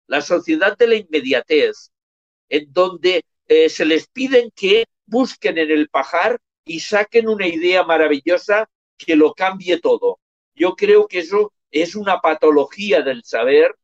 [0.08, 1.92] la sociedad de la inmediatez,
[2.50, 8.68] en donde se les piden que busquen en el pajar y saquen una idea maravillosa
[8.98, 10.20] que lo cambie todo.
[10.56, 13.76] Yo creo que eso es una patología del saber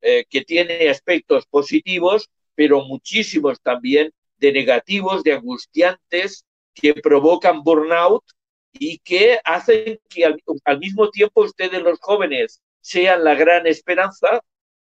[0.00, 8.24] que tiene aspectos positivos, pero muchísimos también de negativos, de angustiantes, que provocan burnout
[8.72, 14.40] y que hacen que al, mismo tiempo ustedes los jóvenes sean la gran esperanza,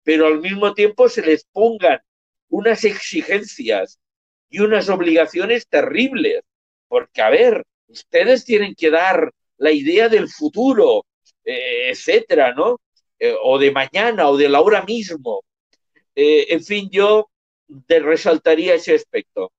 [0.04, 2.00] pero al mismo tiempo se les pongan
[2.50, 4.00] unas exigencias
[4.50, 6.42] y unas obligaciones terribles.
[6.88, 11.06] Porque, a ver, ustedes tienen que dar la idea del futuro,
[11.44, 12.80] eh, etcétera, ¿no?
[13.20, 15.44] Eh, o de mañana o de la hora mismo.
[16.16, 17.30] Eh, en fin, yo
[17.88, 19.52] resaltaría ese aspecto.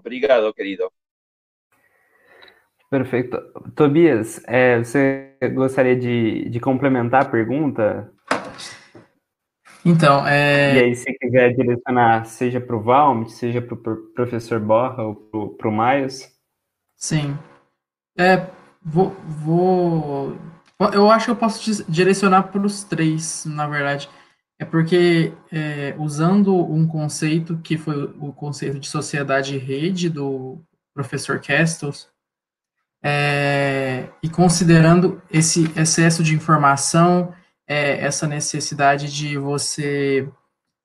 [0.00, 0.90] Obrigado, querido.
[2.90, 3.38] Perfeito.
[3.76, 8.10] Tobias, é, você gostaria de, de complementar a pergunta?
[9.84, 10.74] Então, é...
[10.74, 15.14] E aí, se quiser direcionar, seja para o Valm, seja para o professor Borra ou
[15.56, 16.28] para o Miles?
[16.96, 17.38] Sim.
[18.18, 18.46] É,
[18.82, 19.10] vou,
[19.44, 20.36] vou...
[20.92, 24.08] Eu acho que eu posso direcionar para os três, na verdade.
[24.60, 30.60] É porque, é, usando um conceito que foi o conceito de sociedade rede do
[30.92, 32.08] professor Castles,
[33.02, 37.34] é, e considerando esse excesso de informação,
[37.66, 40.28] é, essa necessidade de você,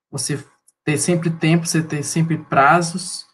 [0.10, 0.42] você
[0.86, 3.26] ter sempre tempo, você ter sempre prazos,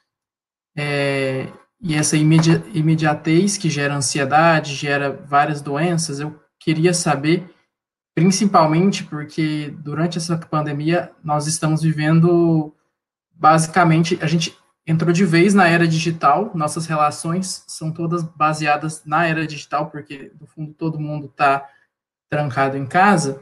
[0.75, 7.47] é, e essa imedi imediatez que gera ansiedade, gera várias doenças, eu queria saber
[8.13, 12.75] principalmente porque durante essa pandemia nós estamos vivendo
[13.33, 19.25] basicamente a gente entrou de vez na era digital, nossas relações são todas baseadas na
[19.25, 21.67] era digital, porque no fundo todo mundo está
[22.29, 23.41] trancado em casa.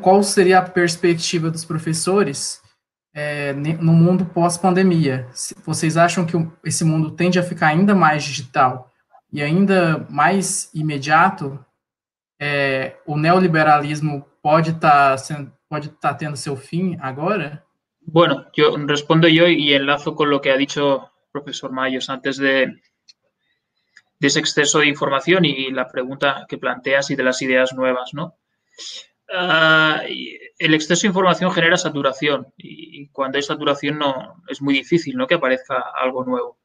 [0.00, 2.62] Qual, seria a perspectiva dos professores
[3.12, 5.28] é, no mundo pós-pandemia?
[5.64, 8.90] Vocês acham que esse mundo tende a ficar ainda mais digital
[9.30, 11.62] e ainda mais imediato
[12.38, 17.64] é, o neoliberalismo pode estar tá estar tá tendo seu fim agora?
[18.00, 22.36] Bueno, yo respondo yo y enlazo con lo que ha dicho el profesor Mayos antes
[22.36, 22.66] de,
[24.18, 28.14] de ese exceso de información y la pregunta que planteas y de las ideas nuevas,
[28.14, 28.36] ¿no?
[29.28, 29.98] Uh,
[30.56, 35.26] el exceso de información genera saturación y cuando hay saturación no es muy difícil ¿no?
[35.26, 36.58] que aparezca algo nuevo.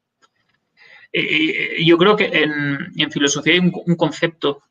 [1.84, 4.62] Yo creo que en, en filosofía hay un, un concepto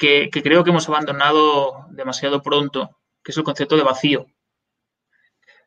[0.00, 4.26] que, creo que hemos abandonado demasiado pronto, que es el concepto de vacío.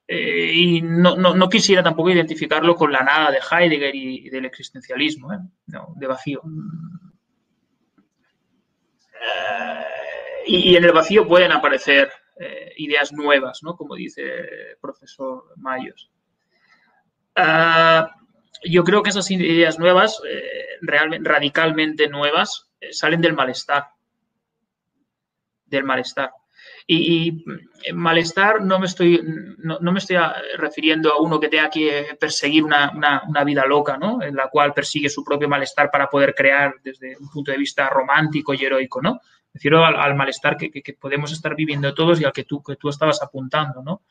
[0.07, 5.29] Eh, y no, no, quisiera tampoco identificarlo con la nada de Heidegger y, del existencialismo,
[5.67, 6.41] de vacío.
[10.47, 12.11] y, en el vacío pueden aparecer
[12.77, 13.77] ideas nuevas, ¿no?
[13.77, 16.09] como dice el profesor Mayos.
[18.65, 20.19] Yo creo que esas ideas nuevas,
[20.81, 23.93] realmente, radicalmente nuevas, salen del malestar.
[25.65, 26.31] Del malestar.
[26.85, 27.43] Y,
[27.93, 29.21] malestar no me estoy,
[29.57, 30.17] no, me estoy
[30.57, 34.21] refiriendo a uno que tenga que perseguir una, vida loca, ¿no?
[34.21, 37.89] En la cual persigue su propio malestar para poder crear desde un punto de vista
[37.89, 39.13] romántico y heroico, ¿no?
[39.13, 42.89] Me refiero al, malestar que, podemos estar viviendo todos y al que tú, que tú
[42.89, 44.01] estabas apuntando, ¿no?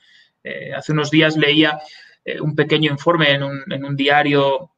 [0.42, 1.78] Eh, hace unos días leía
[2.24, 3.42] eh, un pequeño informe en
[3.84, 4.72] un, diario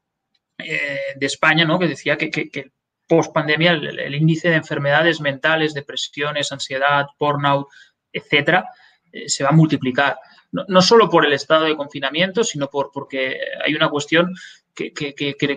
[0.58, 1.78] eh, de España, ¿no?
[1.78, 2.70] Que decía que, que
[3.06, 7.68] post pandemia el, índice de enfermedades mentales, depresiones, ansiedad, burnout,
[8.12, 8.66] etcétera,
[9.12, 10.18] eh, se va a multiplicar.
[10.52, 14.32] No, solo por el estado de confinamiento, sino por, porque hay una cuestión
[14.72, 14.92] que,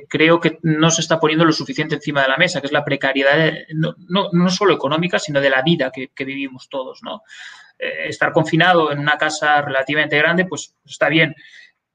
[0.10, 2.84] creo que no se está poniendo lo suficiente encima de la mesa, que es la
[2.84, 3.94] precariedad, no,
[4.32, 7.04] no, solo económica, sino de la vida que, vivimos todos.
[7.04, 7.22] ¿no?
[7.78, 11.36] Eh, estar confinado en una casa relativamente grande, pues está bien,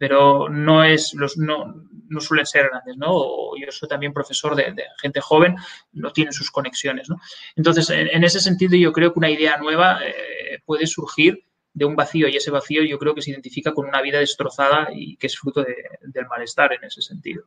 [0.03, 1.76] pero no, es, los, no,
[2.09, 3.57] no suelen ser grandes, ¿no?
[3.57, 5.55] yo soy también profesor de, gente joven,
[5.92, 7.20] no tienen sus conexiones, ¿no?
[7.55, 11.94] Entonces, en, ese sentido, yo creo que una idea nueva eh, puede surgir de un
[11.94, 15.28] vacío y ese vacío yo creo que se identifica con una vida destrozada y que
[15.28, 17.44] es fruto del malestar en ese sentido.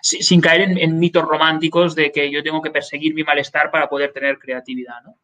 [0.00, 4.10] sin caer en, mitos románticos de que yo tengo que perseguir mi malestar para poder
[4.14, 5.18] tener creatividad, ¿no?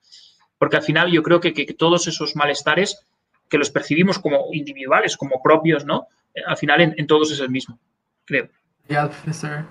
[0.58, 3.02] Porque al final yo creo que, que todos esos malestares
[3.48, 6.08] que los percibimos como individuales, como propios, ¿no?
[6.44, 7.78] Al final em, em todos é o mesmo,
[8.26, 8.48] creio.
[8.84, 9.66] Obrigado, professor.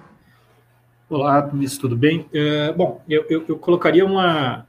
[1.09, 2.21] Olá, Luiz, tudo bem?
[2.33, 4.65] Uh, bom, eu, eu, eu, colocaria uma,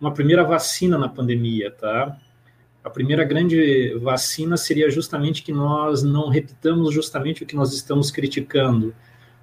[0.00, 2.16] uma primeira vacina na pandemia, tá?
[2.82, 8.10] A primeira grande vacina seria justamente que nós não repitamos justamente o que nós estamos
[8.10, 8.94] criticando,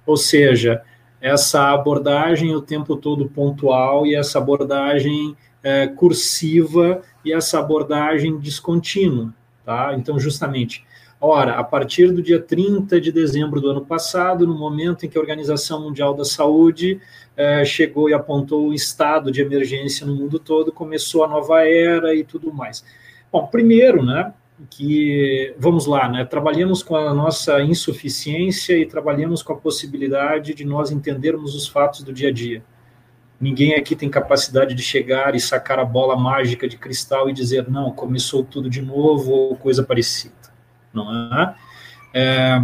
[0.04, 0.82] ou seja,
[1.20, 9.34] essa abordagem o tempo todo pontual e essa abordagem é, cursiva e essa abordagem descontínua,
[9.64, 9.94] tá?
[9.94, 10.84] Então, justamente,
[11.20, 15.18] Ora, a partir do dia 30 de dezembro do ano passado, no momento em que
[15.18, 17.00] a Organização Mundial da Saúde
[17.36, 22.14] eh, chegou e apontou o estado de emergência no mundo todo, começou a nova era
[22.14, 22.84] e tudo mais.
[23.32, 24.32] Bom, primeiro, né,
[24.70, 30.64] que vamos lá, né, trabalhamos com a nossa insuficiência e trabalhamos com a possibilidade de
[30.64, 32.62] nós entendermos os fatos do dia a dia.
[33.40, 37.68] Ninguém aqui tem capacidade de chegar e sacar a bola mágica de cristal e dizer,
[37.68, 40.37] não, começou tudo de novo ou coisa parecida
[41.04, 41.54] não é?
[42.14, 42.62] é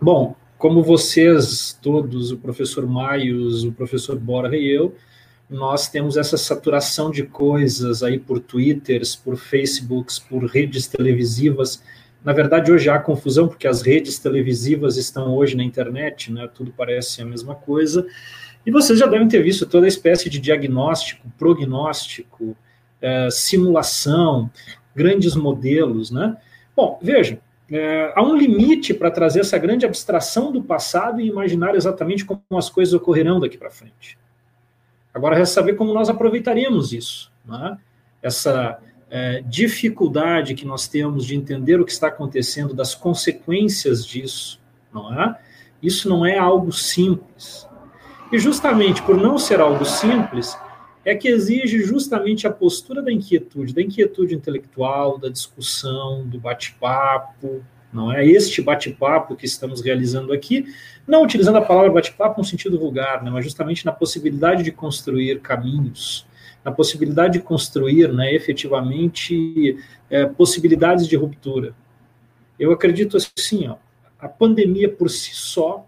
[0.00, 4.94] bom, como vocês todos, o professor Maios, o professor Borra e eu,
[5.48, 11.82] nós temos essa saturação de coisas aí por Twitters, por Facebooks, por redes televisivas.
[12.24, 16.48] Na verdade, hoje há confusão, porque as redes televisivas estão hoje na internet, né?
[16.52, 18.04] Tudo parece a mesma coisa.
[18.64, 22.56] E vocês já devem ter visto toda a espécie de diagnóstico, prognóstico,
[23.00, 24.50] é, simulação,
[24.94, 26.36] grandes modelos, né?
[26.74, 27.38] Bom, vejam,
[27.70, 32.42] é, há um limite para trazer essa grande abstração do passado e imaginar exatamente como
[32.52, 34.18] as coisas ocorrerão daqui para frente.
[35.12, 37.32] Agora, resta saber como nós aproveitaríamos isso.
[37.44, 37.78] Né?
[38.22, 38.78] Essa
[39.10, 44.60] é, dificuldade que nós temos de entender o que está acontecendo, das consequências disso,
[44.92, 45.38] não é?
[45.82, 47.66] Isso não é algo simples.
[48.32, 50.56] E justamente por não ser algo simples,
[51.06, 57.64] é que exige justamente a postura da inquietude, da inquietude intelectual, da discussão, do bate-papo,
[57.92, 60.66] não é este bate-papo que estamos realizando aqui,
[61.06, 65.40] não utilizando a palavra bate-papo no sentido vulgar, né, mas justamente na possibilidade de construir
[65.40, 66.26] caminhos,
[66.64, 69.78] na possibilidade de construir, né, efetivamente,
[70.10, 71.72] é, possibilidades de ruptura.
[72.58, 73.76] Eu acredito assim, ó,
[74.18, 75.86] a pandemia por si só,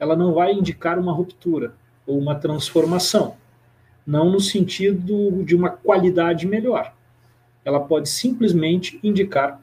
[0.00, 1.74] ela não vai indicar uma ruptura
[2.06, 3.36] ou uma transformação
[4.08, 6.94] não no sentido de uma qualidade melhor.
[7.62, 9.60] Ela pode simplesmente indicar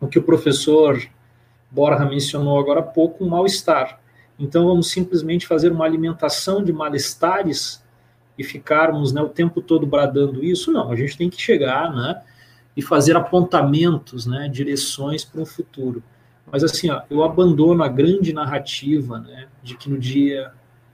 [0.00, 0.98] o que o professor
[1.70, 4.00] Borja mencionou agora há pouco, um mal-estar.
[4.38, 7.84] Então, vamos simplesmente fazer uma alimentação de malestares
[8.38, 10.72] e ficarmos né, o tempo todo bradando isso?
[10.72, 12.22] Não, a gente tem que chegar né,
[12.74, 16.02] e fazer apontamentos, né, direções para o futuro.
[16.50, 20.50] Mas, assim, ó, eu abandono a grande narrativa né, de que no dia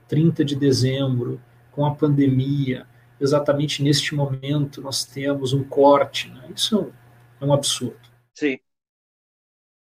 [0.09, 1.39] 30 de dezembro
[1.73, 2.87] com a pandemia,
[3.19, 6.29] exatamente neste momento nós temos um corte.
[6.29, 6.49] Né?
[6.55, 6.93] Isso
[7.41, 7.99] é um absurdo.
[8.33, 8.61] Sí.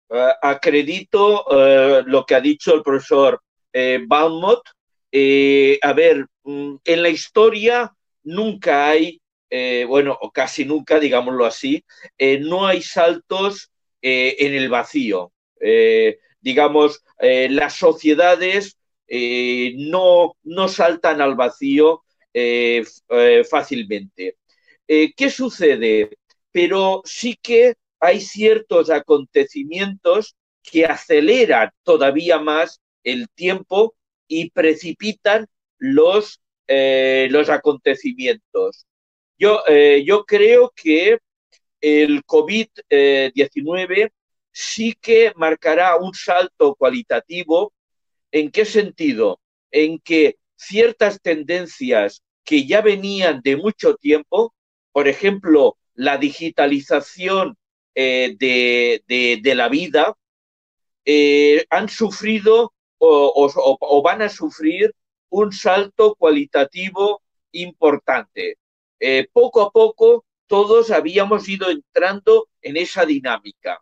[0.10, 3.40] Uh, acredito uh, lo que ha dicho el profesor
[3.74, 4.62] eh, Baumot.
[5.12, 11.46] Eh, a ver, mm, en la historia nunca hay, eh, bueno, o casi nunca, digámoslo
[11.46, 11.84] así,
[12.42, 13.72] no hay saltos
[14.02, 15.32] eh, en el vacío.
[15.60, 18.78] Eh, digamos, las sociedades
[19.12, 22.04] no, no saltan al vacío
[23.50, 24.38] fácilmente.
[24.88, 26.18] ¿Qué sucede?
[26.52, 33.96] Pero sí que hay ciertos acontecimientos que aceleran todavía más el tiempo
[34.28, 35.48] y precipitan
[35.78, 38.86] los, los acontecimientos.
[39.38, 39.62] Yo,
[40.06, 41.18] yo creo que
[41.82, 44.12] el COVID-19
[44.52, 47.74] sí que marcará un salto cualitativo.
[48.32, 49.40] ¿En qué sentido?
[49.72, 54.54] En que ciertas tendencias que ya venían de mucho tiempo,
[54.92, 57.58] por ejemplo, la digitalización
[57.96, 60.18] eh, de, la vida,
[61.06, 64.94] eh, han sufrido o, van a sufrir
[65.30, 67.22] un salto cualitativo
[67.52, 68.58] importante.
[69.00, 73.82] Eh, poco a poco todos habíamos ido entrando en esa dinámica.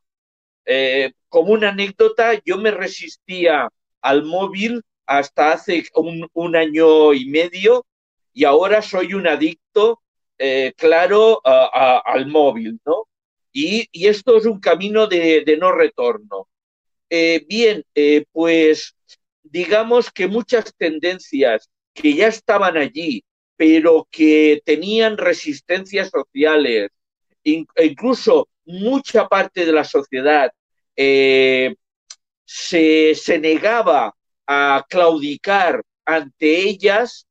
[1.29, 3.69] Como una anécdota, yo me resistía
[4.01, 7.85] al móvil hasta hace un, año y medio
[8.33, 10.01] y ahora soy un adicto,
[10.37, 13.07] eh, claro, al móvil, ¿no?
[13.51, 16.47] Y, esto es un camino de, no retorno.
[17.09, 17.83] Eh, bien,
[18.31, 18.95] pues
[19.43, 23.23] digamos que muchas tendencias que ya estaban allí
[23.59, 26.91] pero que tenían resistencias sociales,
[27.43, 30.49] e incluso mucha parte de la sociedad
[30.95, 31.75] eh,
[32.51, 34.15] se, negaba
[34.47, 37.27] a claudicar ante ellas,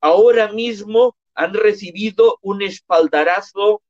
[0.00, 3.82] ahora mismo han recibido un espaldarazo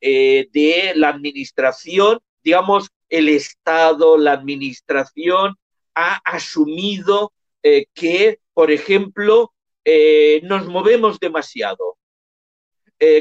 [0.00, 5.56] eh, de la administración, digamos, el Estado, la administración
[5.96, 7.32] ha asumido
[7.64, 9.52] eh, que, por ejemplo,
[9.84, 11.96] eh, nos movemos demasiado,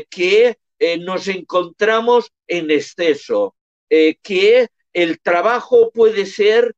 [0.09, 0.57] que
[0.99, 3.55] nos encontramos en exceso,
[3.89, 4.67] que
[5.03, 6.75] el trabajo puede ser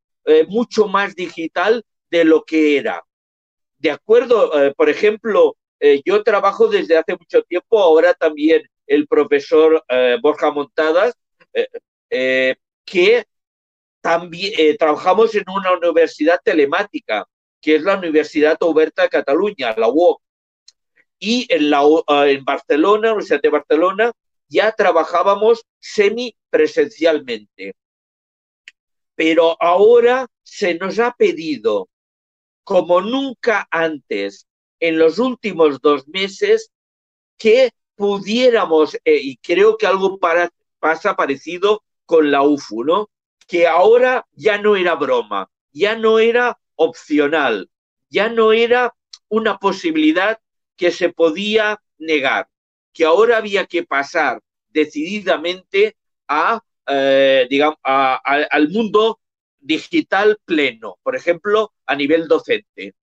[0.48, 3.04] mucho más digital de lo que era.
[3.80, 5.58] De acuerdo, por ejemplo,
[6.06, 9.84] yo trabajo desde hace mucho tiempo, ahora también el profesor
[10.22, 11.16] Borja Montadas,
[12.86, 13.26] que
[14.02, 17.26] también trabajamos en una universidad telemática
[17.62, 20.22] que es la Universidad Oberta de Cataluña, la UOC.
[21.20, 24.12] Y en, la, ah, en Barcelona, Universidad de Barcelona,
[24.50, 27.76] ya trabajábamos semipresencialmente.
[29.24, 31.90] Pero ahora se nos ha pedido,
[32.64, 34.48] como nunca antes,
[34.80, 36.72] en los últimos dos meses,
[37.38, 40.18] que pudiéramos, eh, y creo que algo
[40.80, 43.12] pasa parecido con la UFU, ¿no?
[43.46, 47.70] Que ahora ya no era broma, ya no era opcional,
[48.10, 48.96] ya no era
[49.30, 50.40] una posibilidad
[50.76, 52.50] que se podía negar,
[52.92, 55.96] que ahora había que pasar decididamente
[56.28, 59.20] a, eh, digamos, al mundo
[59.60, 62.94] digital pleno, por ejemplo, a nivel docente.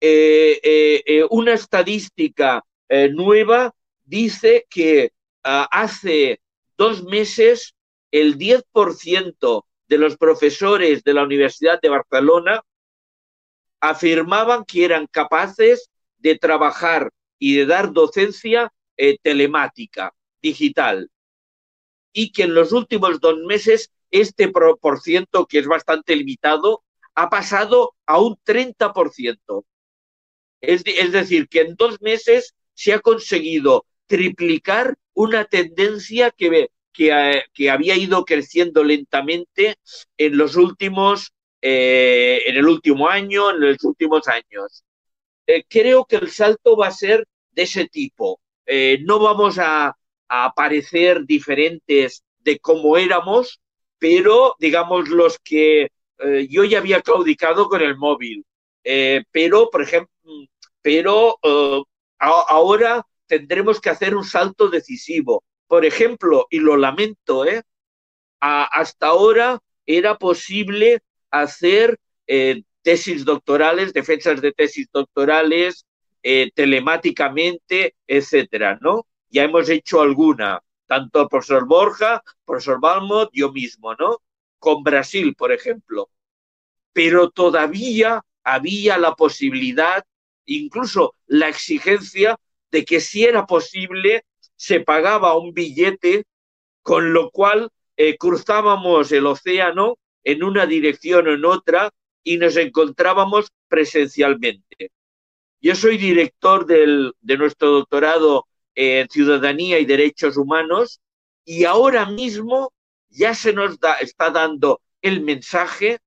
[0.00, 2.64] Eh, eh, una estadística
[3.10, 3.74] nueva
[4.04, 6.40] dice que ah, hace
[6.76, 7.74] dos meses
[8.10, 12.62] el 10% de los profesores de la Universidad de Barcelona
[13.80, 18.72] afirmaban que eran capaces de trabajar y de dar docencia
[19.22, 21.10] telemática, digital,
[22.18, 26.82] y que en los últimos dos meses este por ciento, que es bastante limitado,
[27.14, 29.66] ha pasado a un 30%.
[30.62, 37.10] Es, es decir, que en dos meses se ha conseguido triplicar una tendencia que, que,
[37.10, 39.76] eh, que había ido creciendo lentamente
[40.16, 44.84] en los últimos eh, en el último año, en los últimos años.
[45.46, 48.40] Eh, creo que el salto va a ser de ese tipo.
[49.04, 49.96] No vamos a,
[50.28, 53.60] a parecer diferentes de cómo éramos,
[53.98, 55.88] pero digamos los que
[56.48, 58.44] yo ya había claudicado con el móvil.
[59.32, 60.10] pero, por ejemplo,
[60.82, 61.38] pero
[62.18, 65.44] ahora tendremos que hacer un salto decisivo.
[65.66, 67.44] Por ejemplo, y lo lamento,
[68.40, 71.00] hasta ahora era posible
[71.30, 75.86] hacer eh, tesis doctorales, defensas de tesis doctorales,
[76.22, 79.06] eh, telemáticamente, etcétera, ¿no?
[79.28, 84.18] Ya hemos hecho alguna, tanto el profesor Borja, profesor Balmot, yo mismo, ¿no?
[84.58, 86.10] Con Brasil, por ejemplo.
[86.92, 90.04] Pero todavía había la posibilidad,
[90.44, 92.38] incluso la exigencia,
[92.70, 94.24] de que si era posible,
[94.56, 96.24] se pagaba un billete,
[96.82, 101.90] con lo cual eh, cruzábamos el océano en una dirección o en otra
[102.22, 104.90] y nos encontrábamos presencialmente.
[105.60, 108.46] Yo soy director del, de nuestro doctorado
[108.76, 111.00] en Ciudadanía y Derechos Humanos
[111.44, 112.72] y ahora mismo
[113.08, 115.98] ya se nos da, está dando el mensaje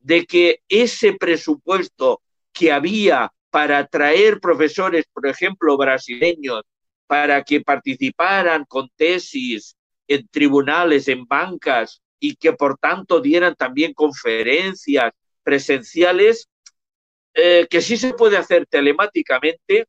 [0.00, 2.22] de que ese presupuesto
[2.52, 6.62] que había para traer profesores, por ejemplo, brasileños,
[7.06, 9.76] para que participaran con tesis
[10.08, 15.12] en tribunales, en bancas, y que por tanto dieran también conferencias
[15.42, 16.48] presenciales,
[17.34, 19.86] eh, que sí se puede hacer telemáticamente,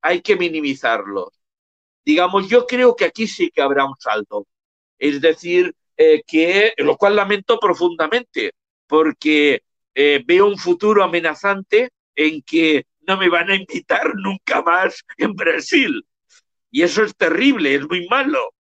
[0.00, 1.39] hay que minimizarlos.
[2.04, 4.46] Digamos, yo creo que aquí sí que habrá un salto.
[4.98, 8.52] Es decir, eh, que, lo cual lamento profundamente,
[8.86, 9.62] porque
[9.94, 15.34] eh, veo un futuro amenazante en que no me van a invitar nunca más en
[15.34, 16.04] Brasil.
[16.70, 18.54] Y eso es terrible, es muy malo.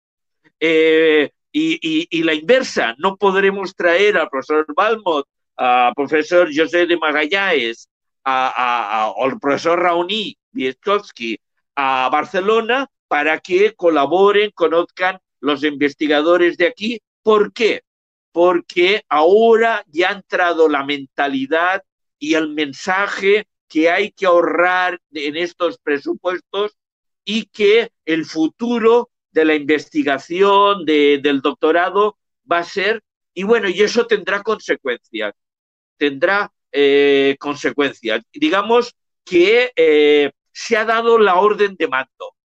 [0.59, 7.89] Eh, y, la inversa, no podremos traer al profesor Balmot, al profesor José de Magallanes,
[8.23, 11.39] al profesor Raoni Wieskowski
[11.75, 17.01] a Barcelona para que colaboren, conozcan los investigadores de aquí.
[17.23, 17.81] ¿Por qué?
[18.31, 21.83] Porque ahora ya ha entrado la mentalidad
[22.19, 26.77] y el mensaje que hay que ahorrar en estos presupuestos
[27.25, 32.17] y que el futuro de la investigación, del doctorado,
[32.49, 33.03] va a ser,
[33.33, 35.33] y bueno, y eso tendrá consecuencias,
[35.97, 38.23] tendrá eh, consecuencias.
[38.31, 38.95] Digamos
[39.25, 42.35] que eh, se ha dado la orden de mando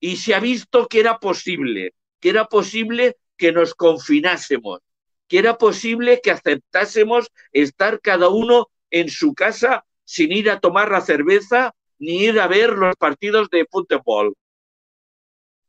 [0.00, 4.80] y se ha visto que era posible, que era posible que nos confinásemos,
[5.28, 10.90] que era posible que aceptásemos estar cada uno en su casa sin ir a tomar
[10.90, 14.34] la cerveza ni ir a ver los partidos de fútbol.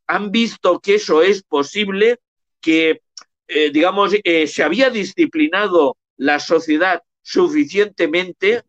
[0.06, 2.18] Han visto que eso es posible,
[2.60, 3.02] que,
[3.46, 8.62] eh, digamos, eh, se había disciplinado la sociedad suficientemente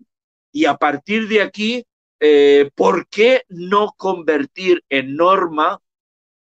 [0.51, 1.85] y a partir de aquí,
[2.25, 5.81] eh, ¿por qué no convertir en norma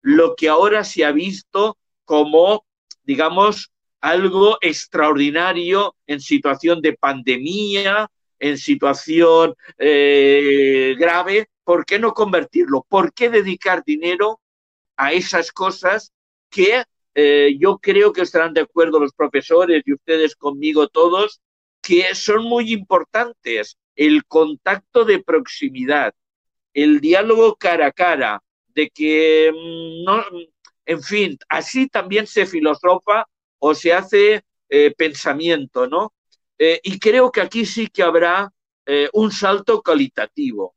[0.04, 1.76] lo que ahora se ha visto
[2.06, 2.68] como,
[3.02, 12.86] digamos, algo extraordinario en situación de pandemia, en situación eh, grave, ¿por qué no convertirlo?
[12.88, 14.40] ¿Por qué dedicar dinero
[14.98, 16.14] a esas cosas
[16.52, 16.84] que
[17.16, 21.42] eh, yo creo que estarán de acuerdo los profesores y ustedes conmigo todos,
[21.82, 23.80] que son muy importantes?
[23.96, 26.14] El contacto de proximidad,
[26.74, 30.24] el diálogo cara a cara, de que mm, no,
[30.86, 33.26] en fin, así también se filosofa
[33.60, 36.14] o se hace eh, pensamiento, ¿no?
[36.58, 38.52] Eh, y creo que aquí sí que habrá
[38.86, 40.76] eh, un salto cualitativo.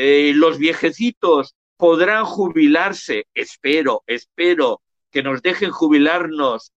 [0.00, 4.80] Los viejecitos podrán jubilarse, espero, espero
[5.10, 6.72] que nos dejen jubilarnos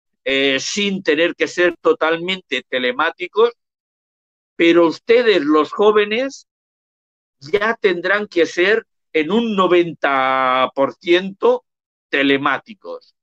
[0.61, 3.51] sin tener que ser totalmente telemáticos,
[4.59, 6.49] pero ustedes, los jóvenes,
[7.39, 11.63] ya tendrán que ser en un 90%
[12.09, 13.15] telemáticos.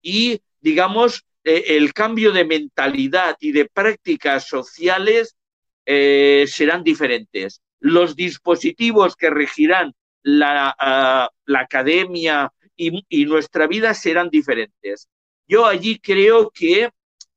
[0.00, 5.36] Y, digamos, eh, el cambio de mentalidad y de prácticas sociales
[5.84, 7.60] eh, serán diferentes.
[7.80, 15.06] Los dispositivos que regirán la, ah, academia y, nuestra vida serán diferentes.
[15.46, 16.88] Yo allí creo que,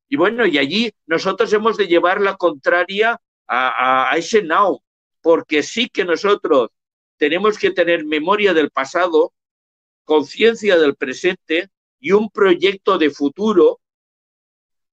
[0.08, 3.20] y bueno, y allí nosotros hemos de llevar la contraria
[3.54, 4.82] a, a ese now,
[5.20, 6.70] porque sí que nosotros
[7.18, 9.32] tenemos que tener memoria del pasado,
[10.04, 11.68] conciencia del presente
[12.00, 13.80] y un proyecto de futuro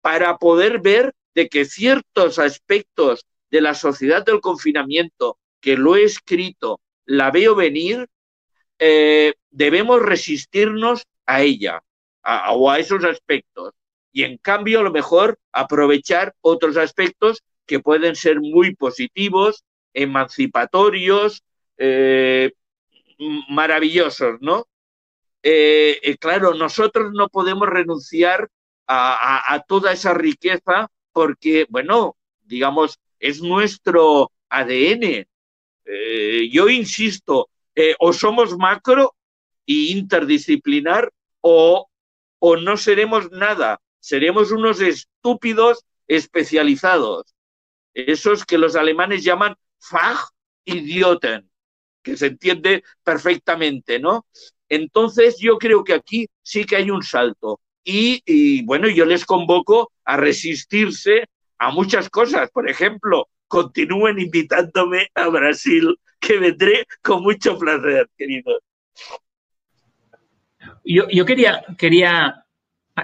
[0.01, 6.03] para poder ver de que ciertos aspectos de la sociedad del confinamiento, que lo he
[6.03, 8.07] escrito, la veo venir,
[8.77, 11.81] eh, debemos resistirnos a ella
[12.49, 13.73] o a esos aspectos.
[14.11, 19.63] Y en cambio, a lo mejor aprovechar otros aspectos que pueden ser muy positivos,
[19.93, 21.43] emancipatorios,
[21.77, 22.51] eh,
[23.49, 24.65] maravillosos, ¿no?
[25.43, 28.49] Eh, claro, nosotros no podemos renunciar
[28.87, 35.27] a, toda esa riqueza porque, bueno, digamos, es nuestro ADN.
[35.85, 39.13] Eh, yo insisto, eh, o somos macro
[39.67, 41.11] e interdisciplinar
[41.41, 41.87] o,
[42.39, 47.35] o no seremos nada, seremos unos estúpidos especializados,
[47.93, 51.49] esos que los alemanes llaman Fachidioten,
[52.01, 54.25] que se entiende perfectamente, ¿no?
[54.69, 57.59] Entonces yo creo que aquí sí que hay un salto.
[57.83, 61.25] Y, bueno, yo les convoco a resistirse
[61.57, 62.51] a muchas cosas.
[62.51, 68.59] Por ejemplo, continúen invitándome a Brasil, que vendré con mucho placer, queridos.
[70.83, 72.45] Yo, quería, quería,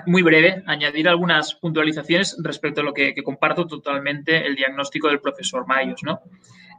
[0.05, 5.67] muy breve, añadir algunas puntualizaciones respecto a lo que, comparto totalmente el diagnóstico del profesor
[5.67, 6.01] Mayos.
[6.03, 6.21] ¿no?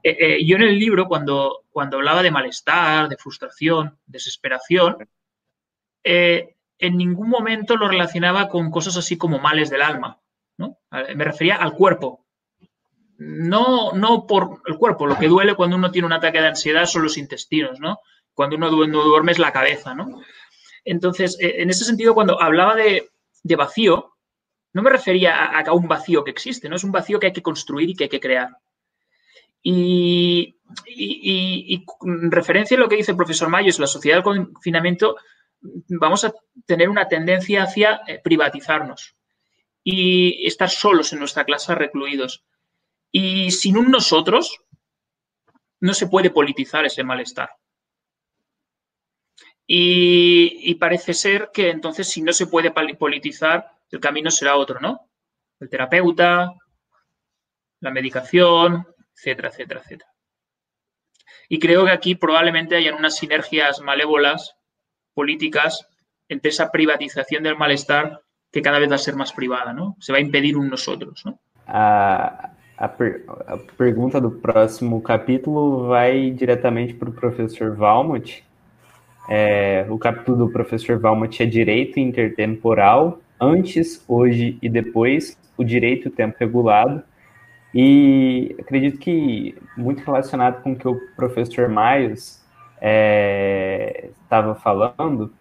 [0.03, 5.09] Eh, eh, yo en el libro, cuando, cuando hablaba de malestar, de frustración, desesperación,
[6.05, 10.21] eh, en ningún momento lo relacionaba con cosas así como males del alma,
[10.59, 10.79] ¿no?
[10.91, 12.27] Me refería al cuerpo.
[13.19, 16.85] No, no por el cuerpo, lo que duele cuando uno tiene un ataque de ansiedad
[16.85, 17.99] son los intestinos, ¿no?
[18.35, 20.21] Cuando uno duerme, es la cabeza, ¿no?
[20.87, 23.11] Entonces, eh, en ese sentido, cuando hablaba de,
[23.57, 24.15] vacío,
[24.73, 26.77] no me refería a, un vacío que existe, ¿no?
[26.77, 28.57] Es un vacío que hay que construir y que hay que crear.
[29.63, 30.57] Y,
[30.87, 35.17] en referencia a lo que dice el profesor Mayos, la sociedad del confinamiento,
[35.61, 36.33] vamos a
[36.67, 39.17] tener una tendencia hacia eh, privatizarnos
[39.83, 42.45] y estar solos en nuestra clase, recluidos.
[43.11, 44.61] Y sin un nosotros,
[45.81, 47.51] no se puede politizar ese malestar.
[49.67, 55.09] Y, parece ser que entonces si no se puede politizar, el camino será otro, ¿no?
[55.59, 56.55] El terapeuta,
[57.81, 60.11] la medicación, etcétera, etcétera, etcétera.
[61.49, 64.57] Y creo que aquí probablemente hayan unas sinergias malévolas
[65.15, 65.87] políticas
[66.29, 68.21] entre esa privatización del malestar
[68.53, 69.97] que cada vez va a ser más privada, ¿no?
[70.01, 71.39] Se va a impedir un nosotros, ¿no?
[71.67, 73.25] A, a, per,
[74.15, 78.43] a do próximo capítulo vai diretamente para o professor Valmont,
[79.29, 86.07] É, o capítulo do professor Valmont é direito intertemporal, antes, hoje e depois, o direito
[86.07, 87.03] e o tempo regulado.
[87.75, 92.45] E acredito que muito relacionado com o que o professor Miles
[94.23, 95.33] estava é, falando,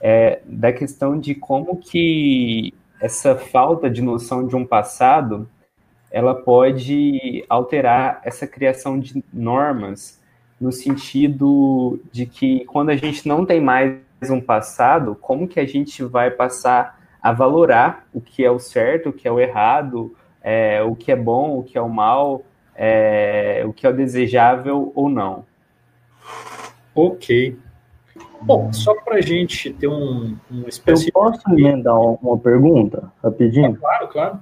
[0.00, 5.48] é, da questão de como que essa falta de noção de um passado
[6.10, 10.21] ela pode alterar essa criação de normas
[10.62, 13.98] no sentido de que quando a gente não tem mais
[14.30, 19.08] um passado, como que a gente vai passar a valorar o que é o certo,
[19.08, 22.44] o que é o errado, é, o que é bom, o que é o mal,
[22.76, 25.44] é, o que é o desejável ou não.
[26.94, 27.58] Ok.
[28.42, 31.08] Bom, só para a gente ter um, uma espécie...
[31.08, 33.72] Eu posso emendar uma pergunta, rapidinho?
[33.72, 34.40] É, claro, claro.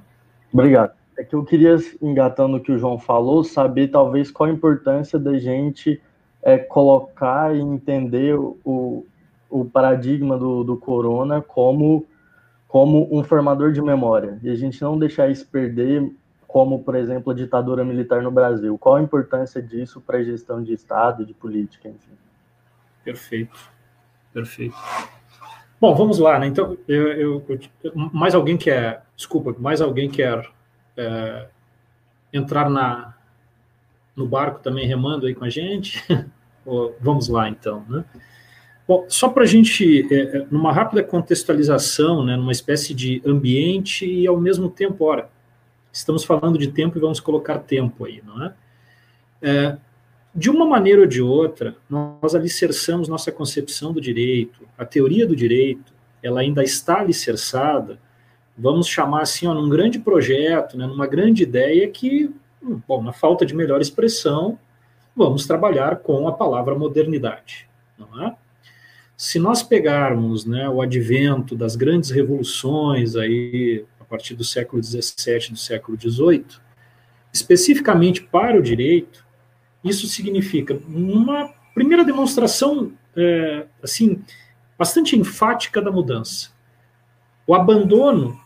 [0.53, 0.93] Obrigado.
[1.17, 5.19] É que eu queria, engatando o que o João falou, saber talvez qual a importância
[5.19, 5.99] da gente
[6.43, 9.07] é colocar e entender o,
[9.49, 12.07] o paradigma do, do corona como,
[12.67, 14.39] como um formador de memória.
[14.43, 16.11] E a gente não deixar isso perder,
[16.47, 18.79] como, por exemplo, a ditadura militar no Brasil.
[18.79, 22.13] Qual a importância disso para a gestão de Estado, de política, enfim?
[23.05, 23.59] Perfeito,
[24.33, 24.77] perfeito.
[25.81, 26.47] Bom, vamos lá, né?
[26.47, 27.45] Então, eu, eu,
[27.83, 30.47] eu, mais alguém quer, desculpa, mais alguém quer
[30.97, 31.47] é,
[32.33, 33.15] entrar na,
[34.21, 36.05] no barco também remando aí com a gente?
[37.01, 38.05] Vamos lá, então, né?
[38.87, 44.05] Bom, só para a gente, é, é, numa rápida contextualização, né, numa espécie de ambiente
[44.05, 45.31] e ao mesmo tempo, ora,
[45.93, 48.55] estamos falando de tempo e vamos colocar tempo aí, não é?
[49.43, 49.79] é
[50.35, 55.37] de uma maneira ou de outra, nós alicerçamos nossa concepção do direito, a teoria do
[55.37, 57.97] direito, ela ainda está alicerçada,
[58.59, 62.29] vamos chamar assim, ó, num grande projeto, né, numa grande ideia que
[62.63, 64.59] bom, na falta de melhor expressão,
[65.17, 68.35] vamos trabalhar com a palavra modernidade, não é?
[69.17, 75.51] Se nós pegarmos né, o advento das grandes revoluções aí a partir do século XVII,
[75.51, 76.47] do século XVIII,
[77.33, 79.25] especificamente para o direito,
[79.85, 84.23] isso significa uma primeira demonstração é, assim
[84.79, 86.51] bastante enfática da mudança,
[87.47, 88.41] o abandono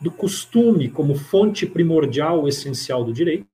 [0.00, 3.46] do costume como fonte primordial essencial do direito,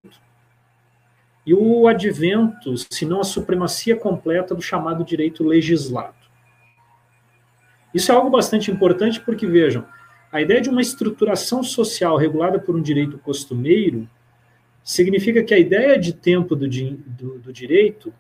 [1.47, 6.15] e o advento, se não a supremacia completa do chamado direito legislado.
[7.93, 9.87] Isso é algo bastante importante porque, vejam,
[10.33, 14.09] a ideia de uma estruturação social regulada por um direito costumeiro
[14.83, 18.13] significa que a ideia de tempo do, do, do direito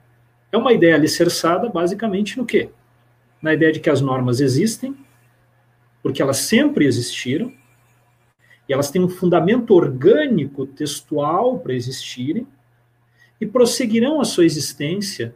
[0.53, 2.71] é uma ideia alicerçada basicamente no quê?
[3.43, 4.97] Na ideia de que as normas existem,
[6.03, 7.53] porque elas sempre existiram,
[8.69, 12.47] e elas têm um fundamento orgânico textual para existirem
[13.41, 15.35] e prosseguirão a sua existência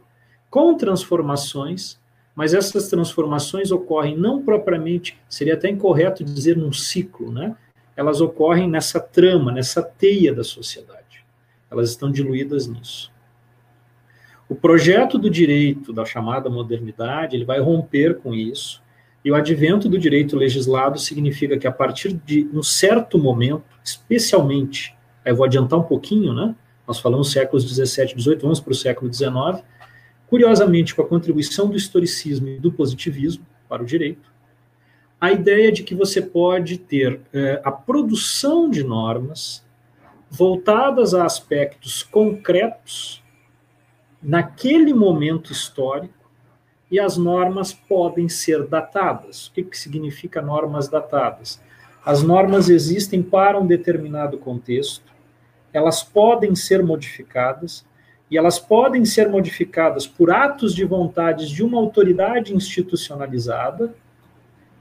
[0.49, 1.99] com transformações,
[2.33, 7.55] mas essas transformações ocorrem não propriamente, seria até incorreto dizer num ciclo, né?
[7.95, 11.23] Elas ocorrem nessa trama, nessa teia da sociedade.
[11.69, 13.11] Elas estão diluídas nisso.
[14.47, 18.81] O projeto do direito da chamada modernidade, ele vai romper com isso
[19.23, 24.95] e o advento do direito legislado significa que a partir de um certo momento, especialmente,
[25.25, 26.55] aí eu vou adiantar um pouquinho, né?
[26.87, 29.61] Nós falamos séculos 17 e 18, vamos para o século 19.
[30.27, 34.31] Curiosamente, com a contribuição do historicismo e do positivismo para o direito,
[35.19, 39.65] a ideia de que você pode ter é, a produção de normas
[40.29, 43.21] voltadas a aspectos concretos
[44.21, 46.18] naquele momento histórico
[46.91, 49.47] e as normas podem ser datadas.
[49.47, 51.61] O que, que significa normas datadas?
[52.05, 55.11] As normas existem para um determinado contexto,
[55.71, 57.85] elas podem ser modificadas,
[58.31, 63.93] e elas podem ser modificadas por atos de vontades de uma autoridade institucionalizada,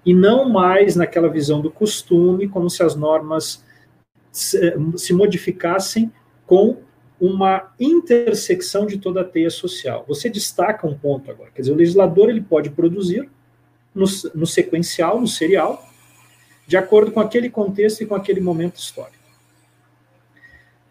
[0.05, 3.65] e não mais naquela visão do costume, como se as normas
[4.33, 6.13] se, se modificassem
[6.47, 6.79] com
[7.21, 10.05] uma intersecção de toda a teia social.
[10.07, 13.29] Você destaca um ponto agora, quer dizer, o legislador ele pode produzir
[13.95, 15.85] no, no sequencial, no serial,
[16.67, 19.17] de acordo com aquele contexto e com aquele momento histórico.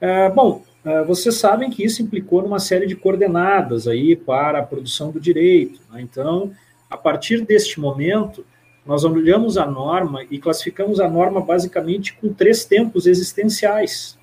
[0.01, 4.63] É, bom, é, vocês sabem que isso implicou numa série de coordenadas aí para a
[4.63, 5.80] produção do direito.
[5.91, 6.01] Né?
[6.01, 6.51] Então,
[6.89, 8.45] a partir deste momento,
[8.86, 14.16] nós olhamos a norma e classificamos a norma basicamente com três tempos existenciais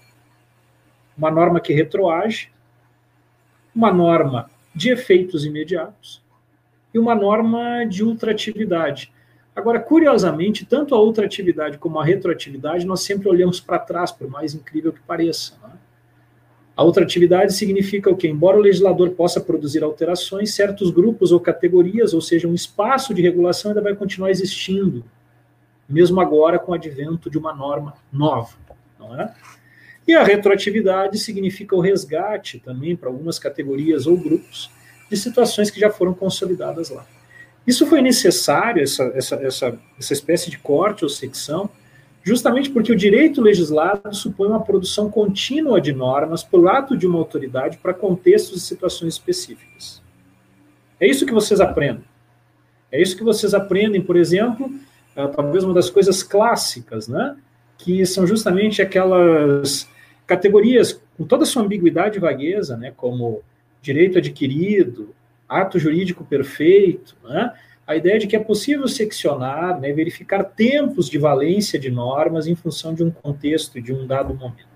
[1.16, 2.50] uma norma que retroage,
[3.74, 6.22] uma norma de efeitos imediatos
[6.92, 9.12] e uma norma de ultratividade.
[9.54, 14.54] Agora, curiosamente, tanto a ultratividade como a retroatividade, nós sempre olhamos para trás, por mais
[14.54, 15.54] incrível que pareça.
[15.62, 15.70] Né?
[16.76, 18.26] A ultratividade significa o quê?
[18.26, 23.22] Embora o legislador possa produzir alterações, certos grupos ou categorias, ou seja, um espaço de
[23.22, 25.04] regulação ainda vai continuar existindo,
[25.88, 28.56] mesmo agora com o advento de uma norma nova.
[28.98, 29.32] Não é?
[30.06, 34.70] E a retroatividade significa o resgate também para algumas categorias ou grupos
[35.10, 37.06] de situações que já foram consolidadas lá.
[37.66, 41.70] Isso foi necessário, essa, essa, essa, essa espécie de corte ou secção,
[42.22, 47.18] justamente porque o direito legislado supõe uma produção contínua de normas por ato de uma
[47.18, 50.02] autoridade para contextos e situações específicas.
[51.00, 52.04] É isso que vocês aprendem.
[52.92, 54.70] É isso que vocês aprendem, por exemplo,
[55.16, 57.36] ah, talvez uma das coisas clássicas, né?
[57.78, 59.88] Que são justamente aquelas
[60.26, 63.42] categorias com toda a sua ambiguidade e vagueza, né, como
[63.80, 65.14] direito adquirido,
[65.48, 67.52] ato jurídico perfeito, né,
[67.86, 72.54] a ideia de que é possível seccionar, né, verificar tempos de valência de normas em
[72.54, 74.74] função de um contexto de um dado momento.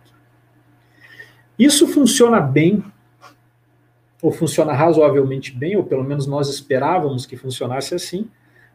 [1.59, 2.85] Isso funciona bem,
[4.23, 8.29] ou funciona razoavelmente bem, ou pelo menos nós esperávamos que funcionasse assim,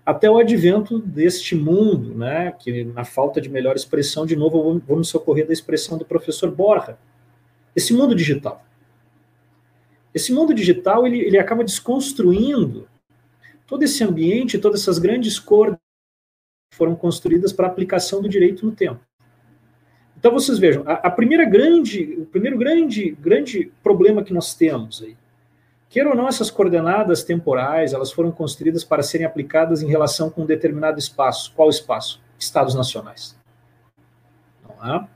[0.06, 4.84] até o advento deste mundo, né, que na falta de melhor expressão, de novo, vamos
[4.84, 6.98] vou me socorrer da expressão do professor Borja,
[7.76, 8.66] esse mundo digital.
[10.14, 12.88] Esse mundo digital, ele, ele acaba desconstruindo
[13.66, 15.78] todo esse ambiente, todas essas grandes cores
[16.74, 19.00] foram construídas para aplicação do direito no tempo.
[20.18, 25.02] Então, vocês vejam, a, a primeira grande, o primeiro grande, grande problema que nós temos
[25.02, 25.18] aí,
[25.94, 30.42] Queira ou não, essas coordenadas temporais, elas foram construídas para serem aplicadas em relação com
[30.42, 31.54] um determinado espaço.
[31.56, 32.20] Qual espaço?
[32.40, 33.38] Estados nacionais.
[34.68, 35.08] Não é?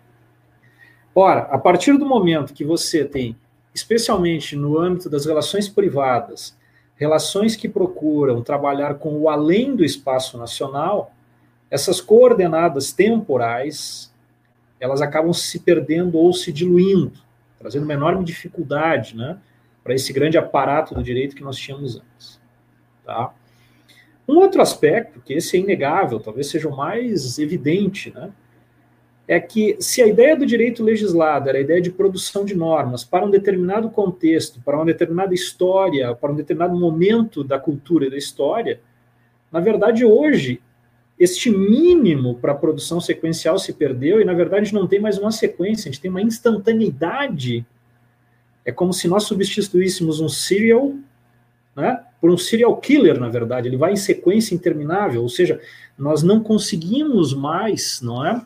[1.16, 3.36] Ora, a partir do momento que você tem,
[3.74, 6.56] especialmente no âmbito das relações privadas,
[6.96, 11.12] relações que procuram trabalhar com o além do espaço nacional,
[11.72, 14.14] essas coordenadas temporais,
[14.80, 17.14] elas acabam se perdendo ou se diluindo,
[17.58, 19.40] trazendo uma enorme dificuldade, né?
[19.88, 22.42] Para esse grande aparato do direito que nós tínhamos antes.
[23.06, 23.34] Tá?
[24.28, 28.30] Um outro aspecto, que esse é inegável, talvez seja o mais evidente, né,
[29.26, 33.06] é que se a ideia do direito legislado era a ideia de produção de normas
[33.06, 38.10] para um determinado contexto, para uma determinada história, para um determinado momento da cultura e
[38.10, 38.82] da história,
[39.50, 40.62] na verdade, hoje,
[41.18, 45.32] este mínimo para a produção sequencial se perdeu e, na verdade, não tem mais uma
[45.32, 47.66] sequência, a gente tem uma instantaneidade
[48.68, 50.94] é como se nós substituíssemos um serial
[51.74, 53.70] né, por um serial killer, na verdade.
[53.70, 55.62] Ele vai em sequência interminável, ou seja,
[55.98, 58.46] nós não conseguimos mais, não é?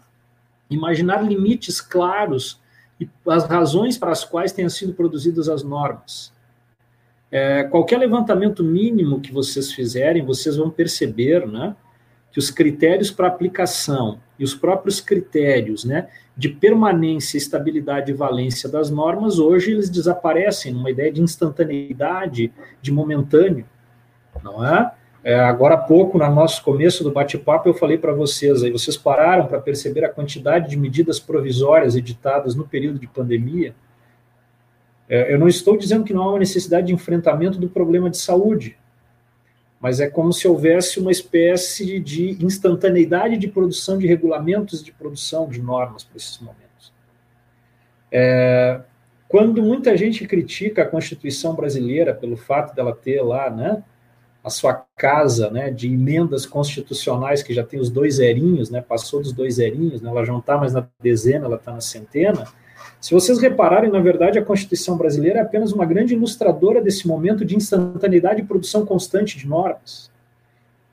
[0.69, 2.61] Imaginar limites claros
[2.99, 6.31] e as razões para as quais tenham sido produzidas as normas.
[7.31, 11.75] É, qualquer levantamento mínimo que vocês fizerem, vocês vão perceber, né?
[12.31, 18.69] Que os critérios para aplicação e os próprios critérios né, de permanência, estabilidade e valência
[18.69, 22.51] das normas, hoje eles desaparecem numa ideia de instantaneidade,
[22.81, 23.65] de momentâneo,
[24.41, 24.91] não é?
[25.23, 28.95] é agora há pouco, no nosso começo do bate-papo, eu falei para vocês, aí vocês
[28.95, 33.75] pararam para perceber a quantidade de medidas provisórias editadas no período de pandemia.
[35.09, 38.17] É, eu não estou dizendo que não há uma necessidade de enfrentamento do problema de
[38.17, 38.77] saúde,
[39.81, 45.49] mas é como se houvesse uma espécie de instantaneidade de produção de regulamentos de produção
[45.49, 46.93] de normas para esses momentos.
[48.11, 48.81] É,
[49.27, 53.83] quando muita gente critica a Constituição brasileira pelo fato dela ter lá, né,
[54.43, 59.21] a sua casa, né, de emendas constitucionais que já tem os dois zerinhos, né, passou
[59.21, 62.45] dos dois zerinhos, né, ela já não está mais na dezena, ela está na centena,
[63.01, 67.43] Se vocês repararem, na verdade, a Constituição brasileira é apenas uma grande ilustradora desse momento
[67.43, 70.11] de instantaneidade e produção constante de normas,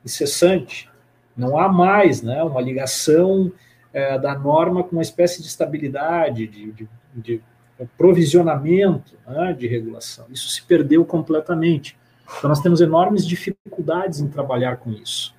[0.03, 0.91] incessante.
[1.37, 3.53] Não há mais né, uma ligação
[3.93, 7.43] é, da norma com uma espécie de estabilidade, de, de, de
[7.99, 10.25] provisionamento né, de regulação.
[10.31, 11.95] Isso se perdeu completamente.
[12.39, 15.35] Então, nós temos enormes dificuldades em trabalhar com isso.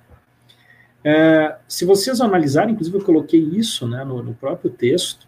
[1.02, 5.26] É, se vocês analisarem, inclusive eu coloquei isso né, no, no, próprio texto,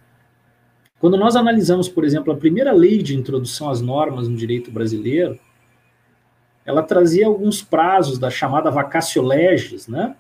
[1.02, 5.36] quando nós analisamos, por exemplo, a primeira lei de introdução às normas no direito brasileiro,
[6.64, 10.14] ela trazia alguns prazos da chamada vacatio legis, né?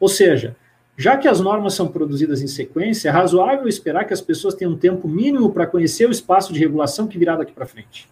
[0.00, 0.56] Ou seja,
[0.96, 4.72] já que as normas são produzidas em sequência, é razoável esperar que as pessoas tenham
[4.72, 8.08] um tempo mínimo para conhecer o espaço de regulação que virá daqui para frente.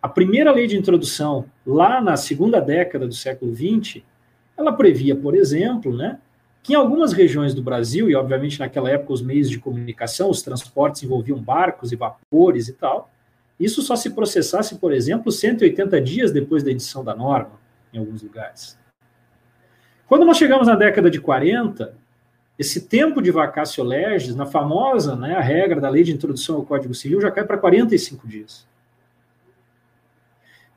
[0.00, 4.02] A primeira lei de introdução, lá na segunda década do século XX,
[4.56, 6.18] ela previa, por exemplo, né,
[6.62, 10.42] que em algumas regiões do Brasil, e obviamente naquela época os meios de comunicação, os
[10.42, 13.10] transportes envolviam barcos e vapores e tal,
[13.58, 17.60] isso só se processasse, por exemplo, 180 dias depois da edição da norma,
[17.92, 18.78] em alguns lugares.
[20.06, 21.94] Quando nós chegamos na década de 40,
[22.58, 26.62] esse tempo de vacácio legis, na famosa né, a regra da lei de introdução ao
[26.62, 28.68] Código Civil, já cai para 45 dias.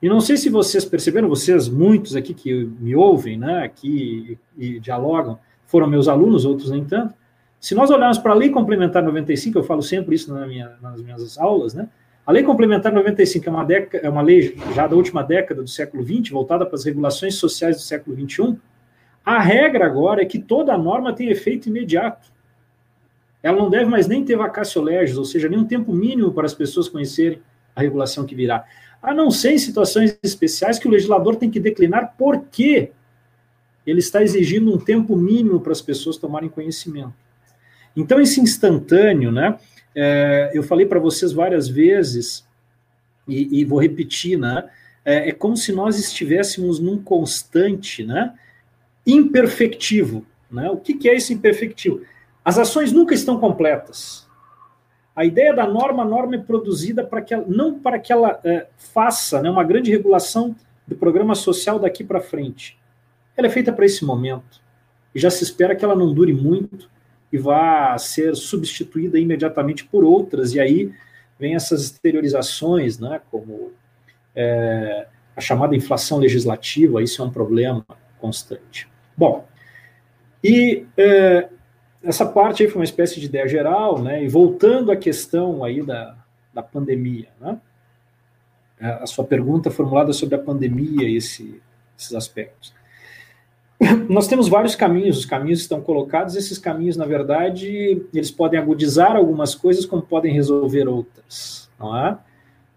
[0.01, 4.79] E não sei se vocês perceberam, vocês, muitos aqui que me ouvem, né, aqui e
[4.79, 5.39] dialogam,
[5.73, 7.15] foram meus alunos, outros nem tanto.
[7.59, 11.01] Se nós olharmos para a Lei Complementar 95, eu falo sempre isso na minha, nas
[11.01, 11.89] minhas aulas, né?
[12.23, 15.67] A Lei Complementar 95 é uma, década, é uma lei já da última década do
[15.67, 18.55] século XX, voltada para as regulações sociais do século XXI,
[19.25, 22.31] a regra agora é que toda norma tem efeito imediato.
[23.41, 26.45] Ela não deve mais nem ter vacatio legis, ou seja, nem um tempo mínimo para
[26.45, 27.41] as pessoas conhecerem
[27.75, 28.63] a regulação que virá.
[29.01, 32.91] A não ser em situações especiais que o legislador tem que declinar por que
[33.85, 37.13] ele está exigindo um tempo mínimo para as pessoas tomarem conhecimento.
[37.95, 39.57] Então, esse instantâneo, né?
[39.95, 42.45] É, eu falei para vocês várias vezes,
[43.27, 44.69] e, e vou repetir, né?
[45.05, 48.33] É, é, como se nós estivéssemos num constante, né?
[49.05, 50.25] imperfectivo.
[50.49, 50.69] Né?
[50.69, 52.01] O que, que é esse imperfectivo?
[52.43, 54.27] As ações nunca estão completas.
[55.15, 58.39] A ideia da norma, a norma é produzida para que ela, não para que ela
[58.43, 60.55] é, faça né, uma grande regulação
[60.87, 62.77] do programa social daqui para frente.
[63.35, 64.61] Ela é feita para esse momento.
[65.13, 66.89] E já se espera que ela não dure muito
[67.31, 70.53] e vá ser substituída imediatamente por outras.
[70.53, 70.91] E aí
[71.39, 73.71] vem essas exteriorizações, né, como
[74.35, 77.85] é, a chamada inflação legislativa, isso é um problema
[78.19, 78.87] constante.
[79.17, 79.47] Bom,
[80.43, 81.49] e é,
[82.03, 84.23] essa parte aí foi uma espécie de ideia geral, né?
[84.23, 86.17] E voltando à questão aí da,
[86.53, 87.59] da pandemia, né?
[88.79, 91.61] É, a sua pergunta formulada sobre a pandemia e esse,
[91.97, 92.73] esses aspectos.
[94.09, 99.15] Nós temos vários caminhos, os caminhos estão colocados, esses caminhos, na verdade, eles podem agudizar
[99.15, 102.17] algumas coisas, como podem resolver outras, não é?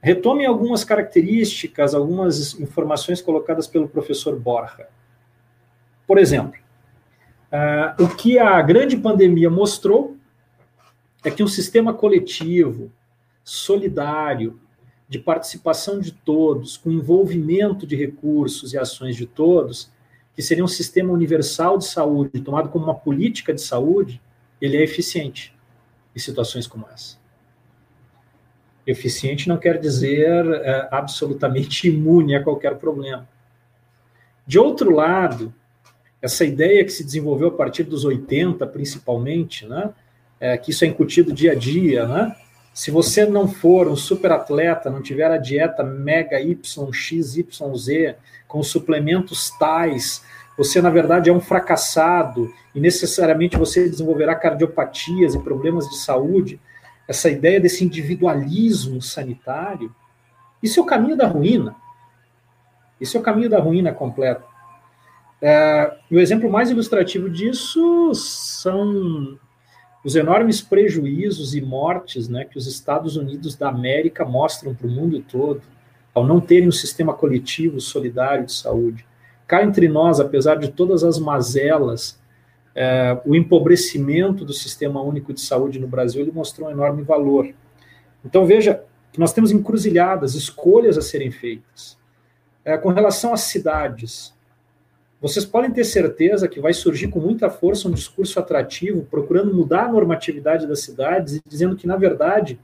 [0.02, 4.86] Retomem algumas características, algumas informações colocadas pelo professor Borja.
[6.06, 6.60] Por exemplo,
[7.50, 10.16] uh, o que a grande pandemia mostrou
[11.24, 12.92] é que um sistema coletivo,
[13.42, 14.60] solidário,
[15.08, 19.90] de participação de todos, com envolvimento de recursos e ações de todos,
[20.36, 24.20] que seria um sistema universal de saúde, tomado como uma política de saúde,
[24.60, 25.56] ele é eficiente
[26.14, 27.16] em situações como essa.
[28.86, 33.26] Eficiente não quer dizer é, absolutamente imune a qualquer problema.
[34.46, 35.52] De outro lado,
[36.20, 39.90] essa ideia que se desenvolveu a partir dos 80, principalmente, né,
[40.38, 42.36] é, que isso é incutido dia a dia, né?
[42.76, 47.74] Se você não for um super atleta, não tiver a dieta mega Y, X, Y,
[47.74, 48.16] Z,
[48.46, 50.22] com suplementos tais,
[50.58, 56.60] você na verdade é um fracassado e necessariamente você desenvolverá cardiopatias e problemas de saúde.
[57.08, 59.90] Essa ideia desse individualismo sanitário,
[60.62, 61.74] isso é o caminho da ruína.
[63.00, 64.44] Isso é o caminho da ruína completa.
[65.40, 69.38] É, e o exemplo mais ilustrativo disso são
[70.06, 74.90] os enormes prejuízos e mortes né, que os Estados Unidos da América mostram para o
[74.90, 75.60] mundo todo
[76.14, 79.04] ao não terem um sistema coletivo solidário de saúde.
[79.48, 82.20] Cá entre nós, apesar de todas as mazelas,
[82.72, 87.52] é, o empobrecimento do sistema único de saúde no Brasil ele mostrou um enorme valor.
[88.24, 91.98] Então veja que nós temos encruzilhadas, escolhas a serem feitas.
[92.64, 94.32] É, com relação às cidades,
[95.20, 99.84] vocês podem ter certeza que vai surgir com muita força um discurso atrativo, procurando mudar
[99.84, 102.60] a normatividade das cidades e dizendo que, na verdade,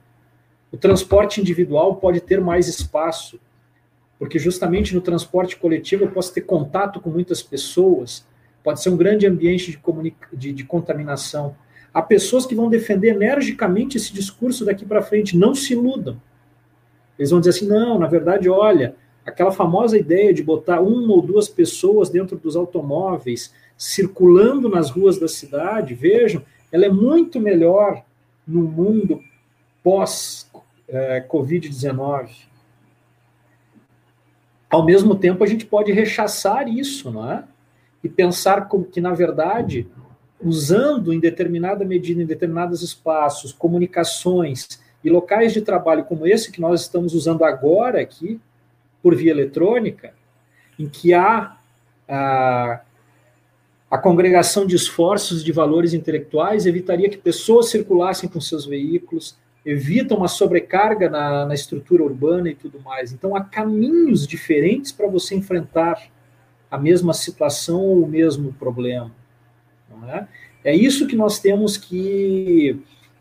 [0.70, 3.40] o transporte individual pode ter mais espaço,
[4.18, 8.26] porque justamente no transporte coletivo eu posso ter contato com muitas pessoas,
[8.62, 11.56] pode ser um grande ambiente de, de, de contaminação.
[11.92, 15.36] Há pessoas que vão defender energicamente esse discurso daqui para frente.
[15.36, 16.20] Não se iludam.
[17.18, 18.94] Eles vão dizer assim: não, na verdade, olha,
[19.24, 25.18] aquela famosa ideia de botar uma ou duas pessoas dentro dos automóveis circulando nas ruas
[25.18, 28.04] da cidade, vejam, ela é muito melhor
[28.46, 29.20] no mundo
[29.82, 32.28] pós-Covid-19.
[32.28, 32.30] É,
[34.70, 37.44] Ao mesmo tempo, a gente pode rechaçar isso, não é?
[38.02, 39.86] E pensar que, na verdade,
[40.40, 46.60] usando em determinada medida, em determinados espaços, comunicações e locais de trabalho como esse que
[46.60, 48.40] nós estamos usando agora aqui,
[49.02, 50.14] por via eletrônica,
[50.78, 51.56] em que há
[52.08, 52.80] a,
[53.90, 60.14] a congregação de esforços de valores intelectuais, evitaria que pessoas circulassem com seus veículos, evita
[60.14, 63.12] uma sobrecarga na, na estrutura urbana e tudo mais.
[63.12, 66.02] Então, há caminhos diferentes para você enfrentar
[66.70, 69.10] a mesma situação ou o mesmo problema.
[70.08, 70.26] É?
[70.64, 70.74] é?
[70.74, 72.80] isso que nós temos que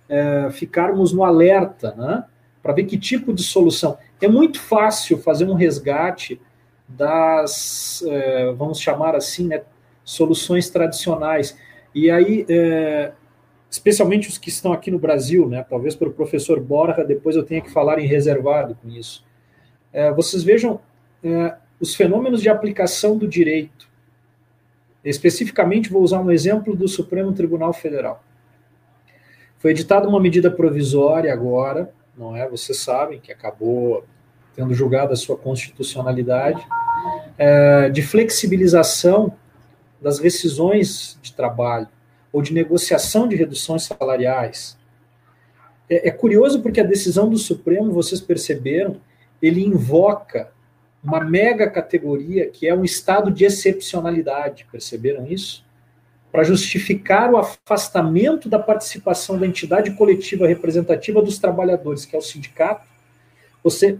[0.10, 2.24] é, ficarmos no alerta, né?
[2.64, 3.98] para ver que tipo de solução.
[4.22, 6.40] É muito fácil fazer um resgate
[6.88, 9.64] das, é, vamos chamar assim, né,
[10.04, 11.58] soluções tradicionais.
[11.94, 13.12] E aí, é,
[13.70, 17.44] especialmente os que estão aqui no Brasil, né, talvez para o professor Borja, depois eu
[17.44, 19.26] tenha que falar em reservado com isso.
[19.92, 20.80] É, vocês vejam
[21.80, 23.88] os fenômenos de aplicação do direito.
[25.04, 28.24] Especificamente, vou usar um exemplo do Supremo Tribunal Federal.
[29.58, 32.48] Foi editada uma medida provisória agora, não é?
[32.48, 34.06] Vocês sabem que acabou
[34.56, 36.64] tendo julgado a sua constitucionalidade,
[37.38, 39.36] é, de flexibilização
[40.00, 41.88] das rescisões de trabalho
[42.32, 44.78] ou de negociação de reduções salariais.
[45.90, 48.98] É, é curioso porque a decisão do Supremo, vocês perceberam,
[49.42, 50.52] ele invoca
[51.04, 54.68] uma mega categoria que é um estado de excepcionalidade.
[54.72, 55.66] Perceberam isso?
[56.32, 62.22] Para justificar o afastamento da participação da entidade coletiva representativa dos trabalhadores, que é o
[62.22, 62.88] sindicato,
[63.64, 64.00] você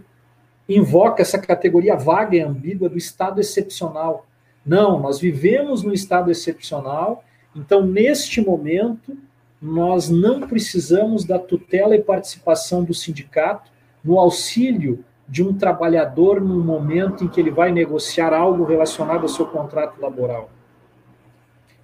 [0.68, 4.26] invoca essa categoria vaga e ambígua do estado excepcional.
[4.64, 7.24] Não, nós vivemos num estado excepcional,
[7.54, 9.16] então, neste momento,
[9.60, 13.70] nós não precisamos da tutela e participação do sindicato
[14.02, 19.28] no auxílio de um trabalhador no momento em que ele vai negociar algo relacionado ao
[19.28, 20.50] seu contrato laboral.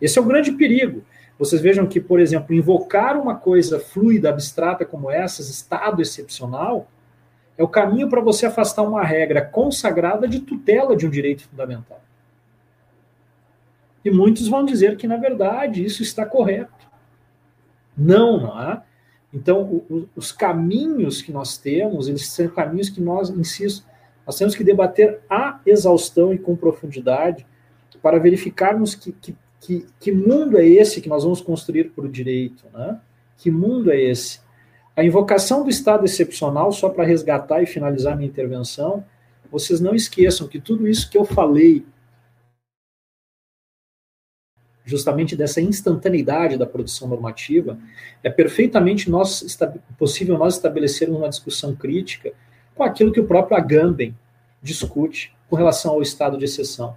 [0.00, 1.04] Esse é o grande perigo.
[1.38, 6.88] Vocês vejam que, por exemplo, invocar uma coisa fluida, abstrata como essa, estado excepcional,
[7.56, 12.00] é o caminho para você afastar uma regra consagrada de tutela de um direito fundamental.
[14.04, 16.72] E muitos vão dizer que, na verdade, isso está correto.
[17.96, 18.82] Não, não é?
[19.34, 23.86] Então, o, os caminhos que nós temos, eles são caminhos que nós, insisto,
[24.26, 27.46] nós temos que debater a exaustão e com profundidade
[28.00, 32.64] para verificarmos que, que, que, que mundo é esse que nós vamos construir por direito,
[32.72, 33.00] né?
[33.36, 34.40] Que mundo é esse?
[34.96, 39.04] A invocação do estado excepcional, só para resgatar e finalizar minha intervenção,
[39.50, 41.84] vocês não esqueçam que tudo isso que eu falei
[44.88, 47.78] justamente dessa instantaneidade da produção normativa,
[48.22, 49.58] é perfeitamente nós,
[49.98, 52.32] possível nós estabelecermos uma discussão crítica
[52.74, 54.16] com aquilo que o próprio Agamben
[54.62, 56.96] discute com relação ao estado de exceção.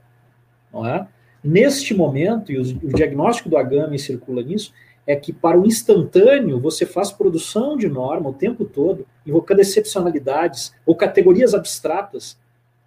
[0.72, 1.06] Não é?
[1.44, 4.72] Neste momento, e o, o diagnóstico do Agamben circula nisso,
[5.06, 10.74] é que para o instantâneo você faz produção de norma o tempo todo, invocando excepcionalidades
[10.86, 12.38] ou categorias abstratas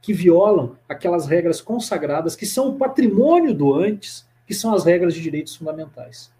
[0.01, 5.15] que violam aquelas regras consagradas que são o patrimônio do antes que são as regras
[5.15, 6.31] de direitos fundamentais.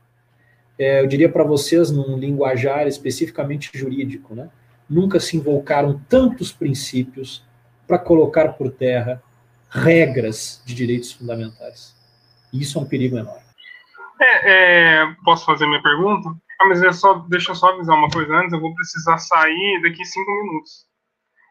[0.79, 4.51] É, eu diria para vocês, num linguajar especificamente jurídico, né,
[4.89, 7.45] nunca se invocaram tantos princípios
[7.87, 9.23] para colocar por terra
[9.71, 11.95] regras de direitos fundamentais.
[12.55, 13.43] Isso é um perigo enorme.
[14.21, 16.29] É, é, posso fazer minha pergunta?
[16.61, 19.83] Ah, mas é só, deixa eu só avisar uma coisa antes, eu vou precisar sair
[19.83, 20.87] daqui cinco minutos.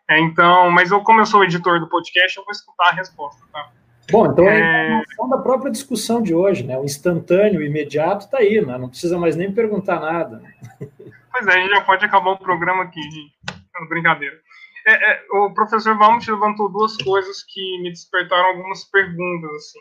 [0.10, 2.94] É, então, mas eu, como eu sou o editor do podcast, eu vou escutar a
[2.94, 3.72] resposta, tá?
[4.12, 6.78] Bom, então é a informação da própria discussão de hoje, né?
[6.78, 8.78] O instantâneo, o imediato está aí, né?
[8.78, 10.42] Não precisa mais nem perguntar nada.
[11.32, 13.02] Pois é, a gente já pode acabar o programa aqui,
[13.90, 14.36] brincadeira.
[14.86, 19.80] É, é, o professor Valmut levantou duas coisas que me despertaram algumas perguntas, assim.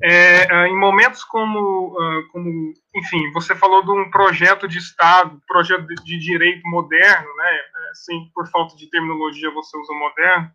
[0.00, 5.40] É, é em momentos como, ah, como, enfim, você falou de um projeto de Estado,
[5.46, 7.58] projeto de direito moderno, né?
[7.90, 10.50] Assim, por falta de terminologia você usa moderno.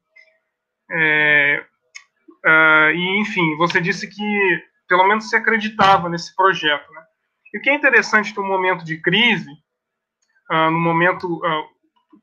[0.90, 1.66] É,
[2.46, 6.90] Uh, e, enfim, você disse que pelo menos se acreditava nesse projeto.
[6.94, 7.02] Né?
[7.54, 9.52] E o que é interessante no momento de crise,
[10.52, 11.68] uh, no momento uh,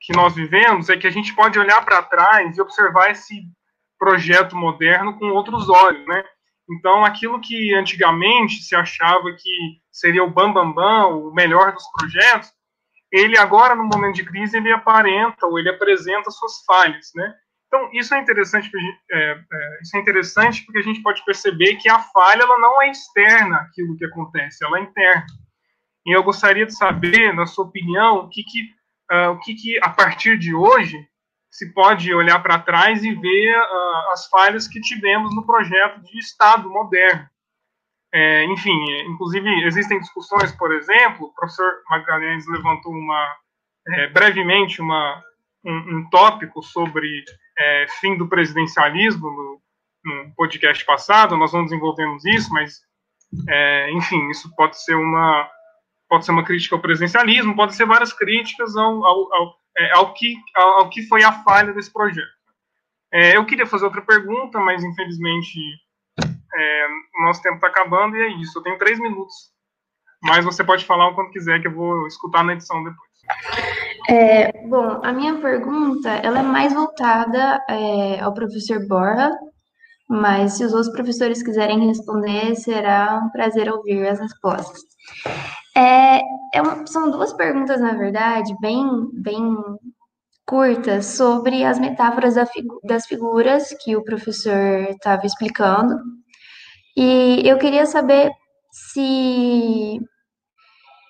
[0.00, 3.42] que nós vivemos, é que a gente pode olhar para trás e observar esse
[3.98, 6.24] projeto moderno com outros olhos, né?
[6.70, 11.84] Então, aquilo que antigamente se achava que seria o bambambam, bam, bam, o melhor dos
[11.92, 12.50] projetos,
[13.12, 17.34] ele agora, no momento de crise, ele aparenta ou ele apresenta suas falhas, né?
[17.66, 18.70] Então, isso é interessante,
[19.10, 22.80] é, é, isso é interessante porque a gente pode perceber que a falha ela não
[22.82, 25.26] é externa aquilo que acontece, ela é interna.
[26.06, 28.62] E eu gostaria de saber, na sua opinião, o que, que,
[29.12, 30.96] uh, o que, que a partir de hoje
[31.55, 36.18] se pode olhar para trás e ver uh, as falhas que tivemos no projeto de
[36.18, 37.28] Estado moderno.
[38.12, 38.74] É, enfim,
[39.06, 43.36] inclusive existem discussões, por exemplo, o professor Magalhães levantou uma,
[43.89, 45.22] é, brevemente uma,
[45.64, 47.24] um, um, tópico sobre
[47.56, 49.62] é, fim do presidencialismo no,
[50.05, 52.81] no, podcast passado, nós não desenvolvemos isso, mas,
[53.48, 55.48] é, enfim, isso pode ser uma
[56.09, 60.12] pode ser uma crítica ao presidencialismo, pode ser várias críticas ao, ao, ao é, ao,
[60.14, 62.28] que, ao, que foi a falha desse projeto.
[63.12, 65.59] É, eu queria fazer outra pergunta, mas infelizmente
[66.20, 66.86] é,
[67.18, 68.59] o nosso tempo está acabando e é isso.
[68.59, 69.34] Eu tenho três minutos,
[70.22, 73.14] mas você pode falar o quanto quiser que eu vou escutar na edição depois.
[74.09, 79.30] É, bom, a minha pergunta ela é mais voltada é, ao professor Borja,
[80.09, 84.82] mas se os outros professores quiserem responder, será um prazer ouvir as respostas.
[85.76, 86.20] É,
[86.55, 89.56] é uma, são duas perguntas, na verdade, bem, bem
[90.46, 95.98] curtas sobre as metáforas da figu das figuras que o professor estava explicando.
[96.96, 98.30] E eu queria saber
[98.70, 100.01] se,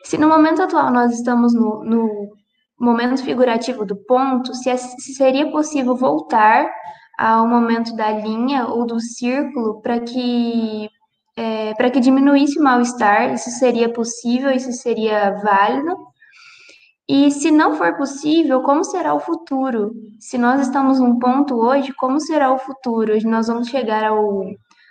[0.04, 2.32] se no momento atual nós estamos no, no
[2.78, 6.70] momento figurativo do ponto, se, é, se seria possível voltar
[7.18, 10.88] ao momento da linha ou do círculo para que
[11.36, 15.96] é, para que diminuísse o mal-estar, isso seria possível, isso seria válido.
[17.08, 19.92] E se não for possível, como será o futuro?
[20.18, 23.12] Se nós estamos num ponto hoje, como será o futuro?
[23.28, 24.46] Nós vamos chegar ao,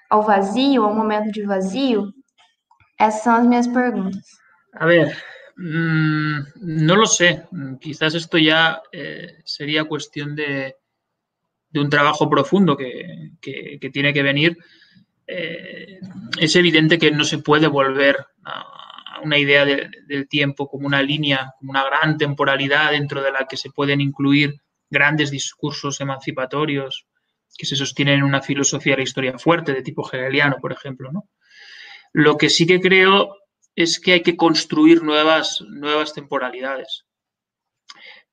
[0.10, 2.14] ao vazio, ao momento de vazio?
[3.00, 4.22] Essas são as minhas perguntas.
[4.74, 5.18] A ver,
[5.58, 7.48] mmm, no lo sé.
[7.80, 9.38] Quizás esto ya eh,
[9.88, 10.76] cuestión de,
[11.72, 14.58] de un trabajo profundo que, que, que tiene que venir.
[15.36, 16.00] Eh,
[16.40, 21.54] es evidente que no se puede volver a una idea del tiempo como una línea,
[21.58, 24.62] como una gran temporalidad dentro de la que se pueden incluir
[24.92, 27.08] grandes discursos emancipatorios
[27.58, 31.12] que se sostienen en una filosofía de la historia fuerte, de tipo hegeliano, por ejemplo.
[31.12, 31.30] ¿no?
[32.12, 33.36] Lo que sí que creo
[33.76, 37.06] es que hay que construir nuevas, nuevas temporalidades.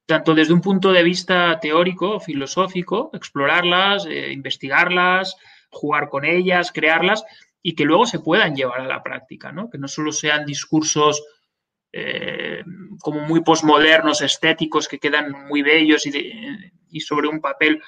[0.05, 5.37] Tanto desde un punto de vista teórico, filosófico, explorarlas, eh, investigarlas,
[5.71, 7.25] jugar con ellas, crearlas
[7.63, 9.69] y que luego se puedan llevar a la práctica, ¿no?
[9.71, 11.23] Que no solo sean discursos
[11.93, 12.63] eh,
[13.01, 17.83] como muy posmodernos, estéticos, que quedan muy bellos y, sobre un papel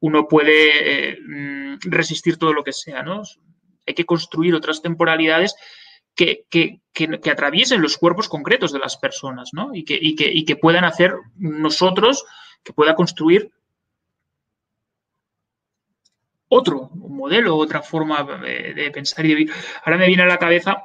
[0.00, 3.22] uno puede eh, mm, resistir todo lo que sea, ¿no?
[3.86, 5.54] Hay que construir otras temporalidades
[6.14, 6.44] que,
[7.30, 9.74] atraviesen los cuerpos concretos de las personas, ¿no?
[9.74, 12.24] Y que, y y que puedan hacer nosotros,
[12.64, 13.52] que pueda construir
[16.54, 19.54] otro modelo, otra forma de pensar y de vivir.
[19.84, 20.84] Ahora me viene a la cabeza,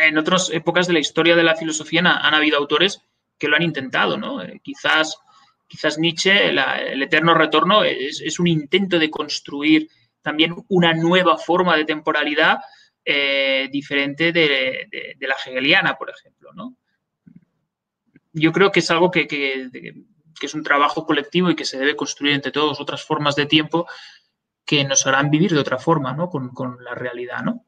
[0.00, 3.02] en otras épocas de la historia de la filosofía han, habido autores
[3.38, 4.42] que lo han intentado, ¿no?
[4.42, 5.18] Eh, quizás,
[5.66, 9.88] quizás Nietzsche, el eterno retorno, es, un intento de construir
[10.22, 12.58] también una nueva forma de temporalidad
[13.04, 14.88] eh, diferente de,
[15.20, 16.76] la hegeliana, por ejemplo, ¿no?
[18.32, 21.96] Yo creo que es algo que, que es un trabajo colectivo y que se debe
[21.96, 23.86] construir entre todos otras formas de tiempo
[24.68, 26.28] que nos harán vivir de otra forma, ¿no?
[26.28, 27.64] Con, la realidad, ¿no?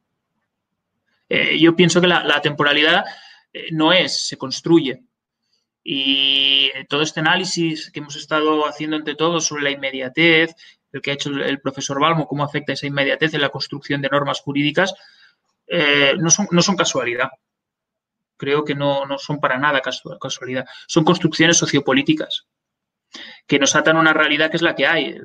[1.30, 3.06] Eh, yo pienso que la, temporalidad
[3.54, 5.02] eh, no es, se construye.
[5.82, 10.54] Y todo este análisis que hemos estado haciendo entre todos sobre la inmediatez,
[10.92, 14.10] el que ha hecho el profesor Balmo, cómo afecta esa inmediatez en la construcción de
[14.10, 14.92] normas jurídicas,
[15.68, 17.30] eh, no, son, no, son, casualidad.
[18.36, 20.66] Creo que no, no son para nada casualidad.
[20.86, 22.46] Son construcciones sociopolíticas
[23.50, 25.06] que nos atan a una realidad que es la que hay.
[25.06, 25.22] Eh,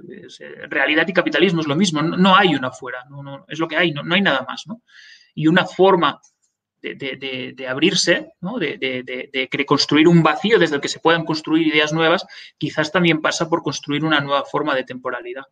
[0.68, 3.92] realidad y capitalismo es lo mismo, no, hay una fuera, no, es lo que hay,
[3.92, 4.66] no, hay nada más.
[5.36, 6.20] Y una forma
[6.82, 12.26] de, abrirse, de, construir un vacío desde el que se puedan construir ideas nuevas,
[12.58, 15.44] quizás también pasa por construir una nueva forma de temporalidad.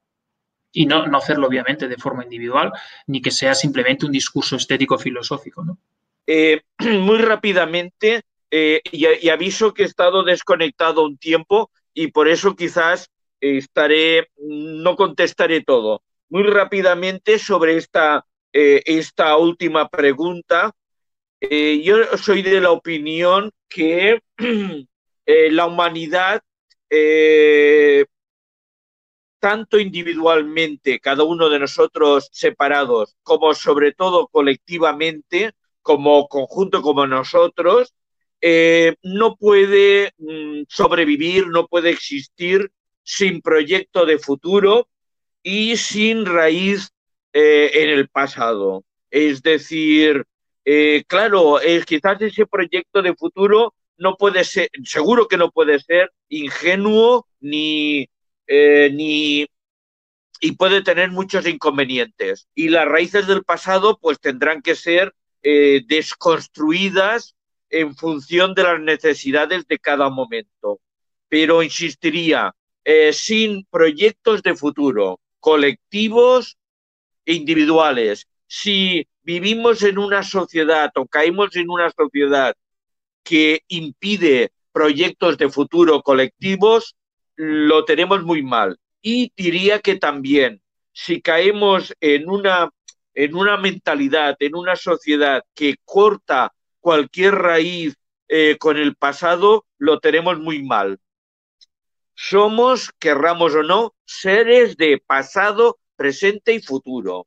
[0.72, 2.72] Y no, no hacerlo, obviamente, de forma individual,
[3.06, 5.64] ni que sea simplemente un discurso estético-filosófico.
[6.26, 12.56] Eh, muy rápidamente, eh, y aviso que he estado desconectado un tiempo, y por eso
[12.56, 13.10] quizás
[13.40, 16.04] estaré, no contestaré todo.
[16.30, 20.72] Muy rápidamente sobre esta, eh, esta última pregunta.
[21.40, 24.22] Eh, yo soy de la opinión que
[25.26, 26.42] eh, la humanidad
[29.40, 35.52] tanto individualmente, cada uno de nosotros separados, como sobre todo colectivamente,
[35.82, 37.94] como conjunto como nosotros,
[38.46, 44.90] eh, no puede mm, sobrevivir, no puede existir sin proyecto de futuro
[45.42, 46.92] y sin raíz
[47.32, 48.84] eh, en el pasado.
[49.10, 50.26] Es decir,
[50.66, 56.12] eh, claro, quizás ese proyecto de futuro no puede ser, seguro que no puede ser
[56.28, 58.10] ingenuo ni,
[58.50, 59.48] ni
[60.42, 62.50] y puede tener muchos inconvenientes.
[62.54, 67.33] Y las raíces del pasado pues tendrán que ser desconstruidas
[67.74, 70.80] en función de las necesidades de cada momento.
[71.28, 72.54] Pero insistiría,
[72.86, 76.58] eh, sin proyectos de futuro, colectivos
[77.26, 82.54] individuales, si vivimos en una sociedad o caemos en una sociedad
[83.24, 86.96] que impide proyectos de futuro colectivos,
[87.36, 88.78] lo tenemos muy mal.
[89.02, 92.70] Y diría que también, si caemos en una,
[93.16, 96.54] en una mentalidad, en una sociedad que corta
[96.84, 97.96] cualquier raíz
[98.28, 101.00] eh, con el pasado, lo tenemos muy mal.
[102.14, 107.26] Somos, querramos o no, seres de pasado, presente y futuro.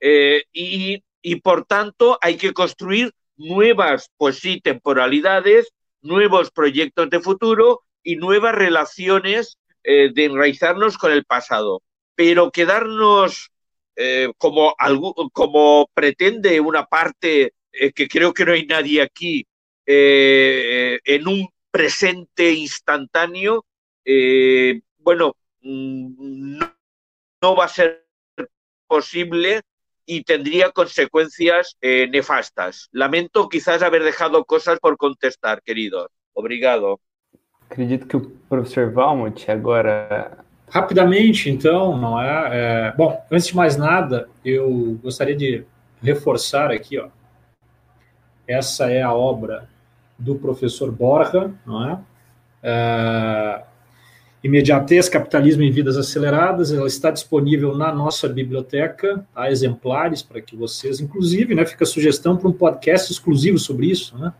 [0.00, 1.02] Eh, y,
[1.42, 9.56] por tanto hay que construir nuevas, pues temporalidades, nuevos proyectos de futuro y nuevas relaciones
[9.82, 11.82] eh, de enraizarnos con el pasado.
[12.14, 13.50] Pero quedarnos
[14.38, 14.74] como,
[15.32, 19.46] como pretende una parte eh, que creo que no hay nadie aquí,
[19.86, 23.64] eh, en un presente instantáneo,
[24.04, 26.58] eh, bueno, mm,
[27.42, 28.06] no, va a ser
[28.86, 29.62] posible
[30.06, 32.88] y tendría consecuencias nefastas.
[32.92, 36.08] Lamento quizás haber dejado cosas por contestar, queridos.
[36.34, 37.00] Obrigado.
[37.70, 40.44] Acredito que o professor Valmont agora.
[40.68, 42.48] Rapidamente, então, não é,
[42.88, 45.64] é, Bom, antes de mais nada, eu gostaria de
[46.02, 47.08] reforçar aqui, ó,
[48.46, 49.68] essa é a obra
[50.18, 51.98] do professor Borja, não é?
[52.62, 53.64] é
[54.44, 60.54] Imediatez, Capitalismo em Vidas Aceleradas, ela está disponível na nossa biblioteca, há exemplares para que
[60.54, 64.34] vocês, inclusive, né, fica a sugestão para um podcast exclusivo sobre isso, né?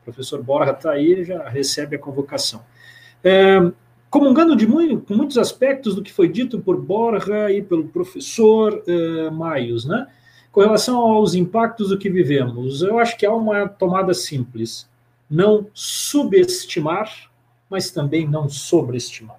[0.00, 2.62] O professor Borja está aí, já recebe a convocação.
[3.24, 3.58] É,
[4.08, 8.80] comungando de muito, com muitos aspectos do que foi dito por Borja e pelo professor
[8.86, 10.06] é, Maios, né?
[10.58, 14.90] Com relação aos impactos do que vivemos, eu acho que há uma tomada simples:
[15.30, 17.30] não subestimar,
[17.70, 19.38] mas também não sobreestimar.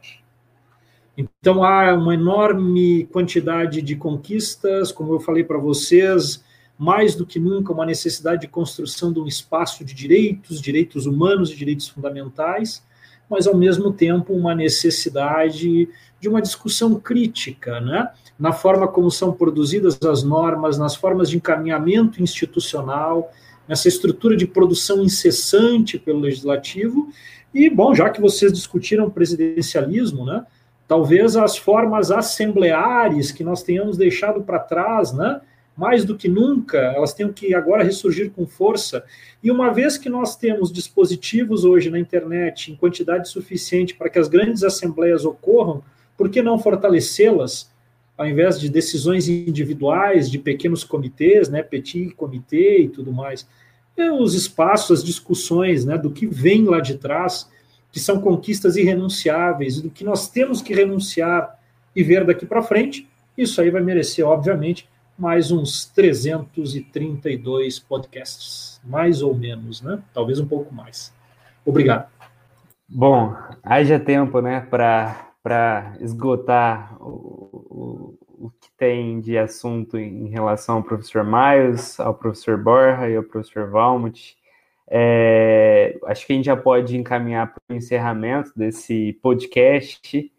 [1.18, 6.42] Então há uma enorme quantidade de conquistas, como eu falei para vocês,
[6.78, 11.52] mais do que nunca uma necessidade de construção de um espaço de direitos, direitos humanos
[11.52, 12.82] e direitos fundamentais,
[13.30, 18.10] mas ao mesmo tempo uma necessidade de uma discussão crítica, né?
[18.40, 23.32] Na forma como são produzidas as normas, nas formas de encaminhamento institucional,
[23.68, 27.10] nessa estrutura de produção incessante pelo legislativo.
[27.54, 30.46] E, bom, já que vocês discutiram presidencialismo, né,
[30.88, 35.42] talvez as formas assembleares que nós tenhamos deixado para trás, né,
[35.76, 39.04] mais do que nunca, elas tenham que agora ressurgir com força.
[39.42, 44.20] E uma vez que nós temos dispositivos hoje na internet em quantidade suficiente para que
[44.20, 45.82] as grandes assembleias ocorram,
[46.18, 47.72] por que não fortalecê-las?
[48.20, 53.48] Ao invés de decisões individuais de pequenos comitês, né, petit comitê e tudo mais,
[53.96, 57.50] é os espaços, as discussões, né, do que vem lá de trás,
[57.94, 61.58] que são conquistas irrenunciáveis, do que nós temos que renunciar
[61.96, 69.22] e ver daqui para frente, isso aí vai merecer, obviamente, mais uns 332 podcasts, mais
[69.22, 69.98] ou menos, né?
[70.14, 71.14] Talvez um pouco mais.
[71.66, 72.10] Obrigado.
[72.86, 73.34] Bom,
[73.64, 80.78] haja tempo, né, para para esgotar o, o, o, que tem de assunto em relação
[80.78, 84.38] ao professor Miles, ao professor Borja e ao professor Valmut.
[84.88, 90.32] É, acho que a gente já pode encaminhar para o encerramento desse podcast.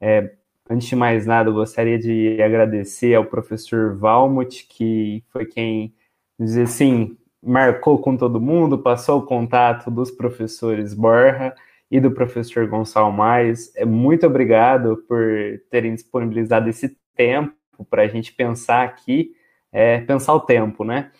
[0.00, 0.32] É,
[0.70, 5.94] antes de mais nada, eu gostaria de agradecer ao professor Valmut, que foi quem,
[6.38, 11.54] dizer assim, marcou com todo mundo, passou o contato dos professores Borja
[11.90, 13.74] e do professor Gonçalo Mais.
[13.76, 15.24] É, muito obrigado por
[15.70, 17.54] terem disponibilizado esse tempo
[17.88, 19.32] para a gente pensar aqui,
[19.72, 21.10] é, pensar o tempo, né?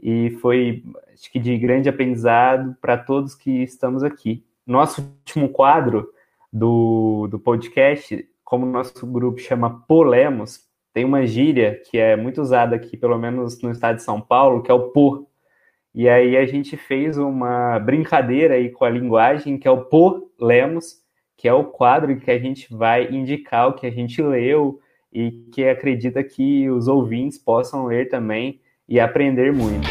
[0.00, 4.44] E foi, acho que, de grande aprendizado para todos que estamos aqui.
[4.66, 6.08] Nosso último quadro
[6.52, 10.60] do, do podcast, como nosso grupo chama Polemos,
[10.92, 14.62] tem uma gíria que é muito usada aqui, pelo menos no estado de São Paulo,
[14.62, 15.26] que é o por.
[15.94, 20.26] E aí a gente fez uma brincadeira aí com a linguagem, que é o por
[20.40, 21.02] lemos,
[21.36, 24.80] que é o quadro que a gente vai indicar o que a gente leu
[25.12, 28.58] e que acredita que os ouvintes possam ler também
[28.88, 29.86] e aprender muito.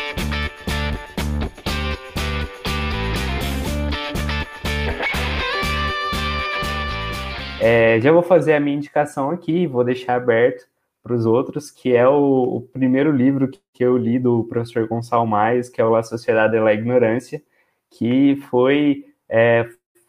[7.61, 10.70] É, já vou fazer a minha indicação aqui, vou deixar aberto
[11.03, 15.27] para os outros, que é o, o, primeiro livro que eu li do professor Gonçalo
[15.73, 17.41] que é o La Sociedade e la Ignorância,
[17.89, 19.67] que foi é,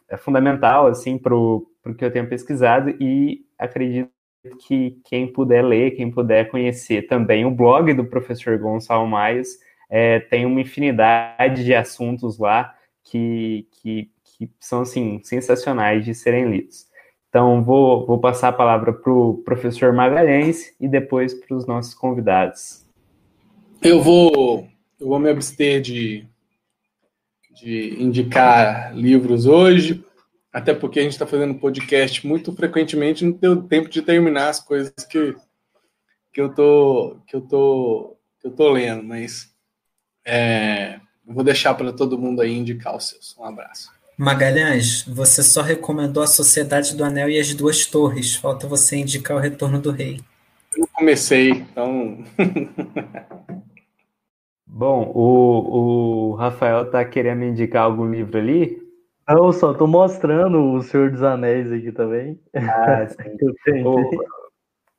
[0.09, 1.67] é fundamental assim para o
[1.97, 4.11] que eu tenho pesquisado e acredito
[4.67, 9.09] que quem puder ler, quem puder conhecer também o blog do professor Gonçalo
[9.89, 12.75] é, tem uma infinidade de assuntos lá
[13.05, 16.87] que, que, que são assim sensacionais de serem lidos.
[17.33, 21.95] Então, vou, vou passar a palavra para o professor Magalhães e depois para os nossos
[21.95, 22.85] convidados.
[23.81, 24.69] Eu vou,
[25.01, 26.29] eu vou me abster de
[27.63, 30.05] de indicar livros hoje,
[30.53, 34.59] até porque a gente está fazendo podcast muito frequentemente, não deu tempo de terminar as
[34.59, 35.37] coisas que,
[36.33, 39.55] que eu tô que eu tô que eu tô lendo, mas
[40.25, 43.37] é, vou deixar para todo mundo aí indicar os seus.
[43.39, 44.02] Um abraço.
[44.17, 48.37] Magalhães, você só recomendou a Sociedade do Anel e as Duas Torres.
[48.37, 50.21] Falta você indicar o Retorno do Rei.
[50.77, 52.23] Eu comecei, então.
[54.67, 58.81] Bom, o, o Rafael tá querendo indicar algum livro ali?
[59.29, 62.41] Não, só tô mostrando o Senhor dos Anéis aqui também.
[62.55, 63.07] Ah,
[63.65, 63.85] sim.
[63.85, 64.25] o,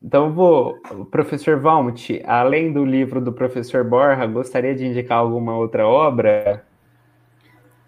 [0.03, 0.80] então vou,
[1.10, 6.65] professor Valmut, além do livro do professor Borja, gostaria de indicar alguma outra obra?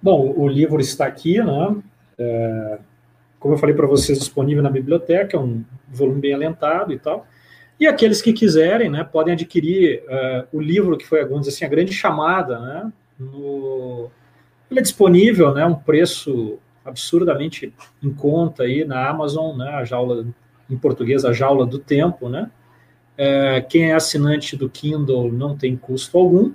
[0.05, 1.75] Bom, o livro está aqui, né?
[2.19, 2.77] É,
[3.39, 7.25] como eu falei para vocês, disponível na biblioteca, é um volume bem alentado e tal.
[7.79, 11.65] E aqueles que quiserem, né, podem adquirir uh, o livro que foi, vamos dizer assim,
[11.65, 14.11] a grande chamada, né, no...
[14.69, 17.73] ele é disponível, né, um preço absurdamente
[18.03, 20.23] em conta aí na Amazon, né, a jaula,
[20.69, 22.51] em português, a jaula do tempo, né,
[23.17, 26.53] é, quem é assinante do Kindle não tem custo algum,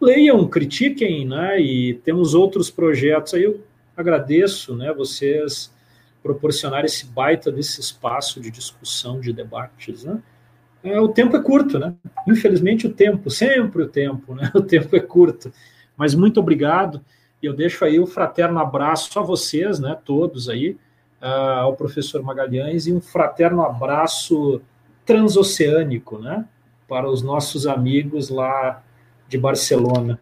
[0.00, 3.60] leiam, critiquem, né, e temos outros projetos aí, eu
[3.96, 5.72] agradeço, né, vocês
[6.22, 10.22] proporcionar esse baita desse espaço de discussão, de debates, né,
[10.84, 11.94] é, o tempo é curto, né?
[12.28, 14.50] Infelizmente, o tempo, sempre o tempo, né?
[14.54, 15.50] O tempo é curto.
[15.96, 17.00] Mas muito obrigado.
[17.42, 19.96] E eu deixo aí o um fraterno abraço a vocês, né?
[20.04, 20.76] Todos aí,
[21.22, 24.60] ao professor Magalhães, e um fraterno abraço
[25.06, 26.44] transoceânico, né?
[26.86, 28.82] Para os nossos amigos lá
[29.34, 30.20] de Barcelona.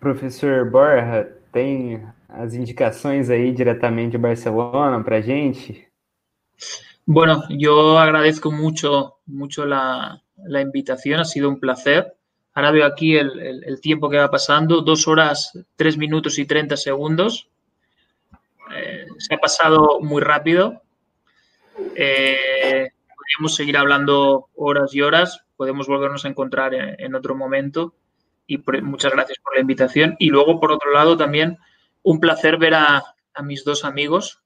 [0.00, 5.88] Professor Borja, tem as indicações aí diretamente de Barcelona para gente?
[7.06, 10.20] Bueno, yo agradezco mucho, mucho la,
[10.60, 12.12] invitación, ha sido un placer.
[12.54, 17.48] Ahora veo aquí el, tiempo que va pasando, dos horas, tres minutos y treinta segundos.
[18.74, 20.82] Eh, se ha pasado muy rápido.
[21.94, 27.94] Eh, podríamos seguir hablando horas y horas, podemos volvernos a encontrar en, otro momento.
[28.46, 30.16] Y muchas gracias por la invitación.
[30.18, 31.58] Y luego, por otro lado, también
[32.02, 33.02] un placer ver a
[33.42, 34.44] mis dos amigos,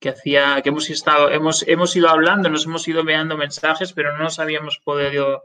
[0.00, 4.12] que hacía, que hemos estado, hemos, hemos ido hablando, nos hemos ido enviando mensajes, pero
[4.16, 5.44] no nos habíamos podido,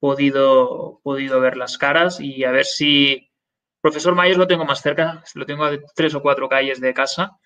[0.00, 3.30] podido, podido ver las caras y a ver si.
[3.80, 7.38] Profesor Mayos lo tengo más cerca, lo tengo a tres o cuatro calles de casa.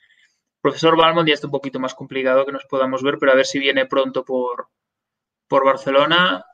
[0.61, 3.47] Profesor Balmond ya está un poquito más complicado que nos podamos ver, pero a ver
[3.47, 4.69] si viene pronto por,
[5.49, 6.45] por Barcelona,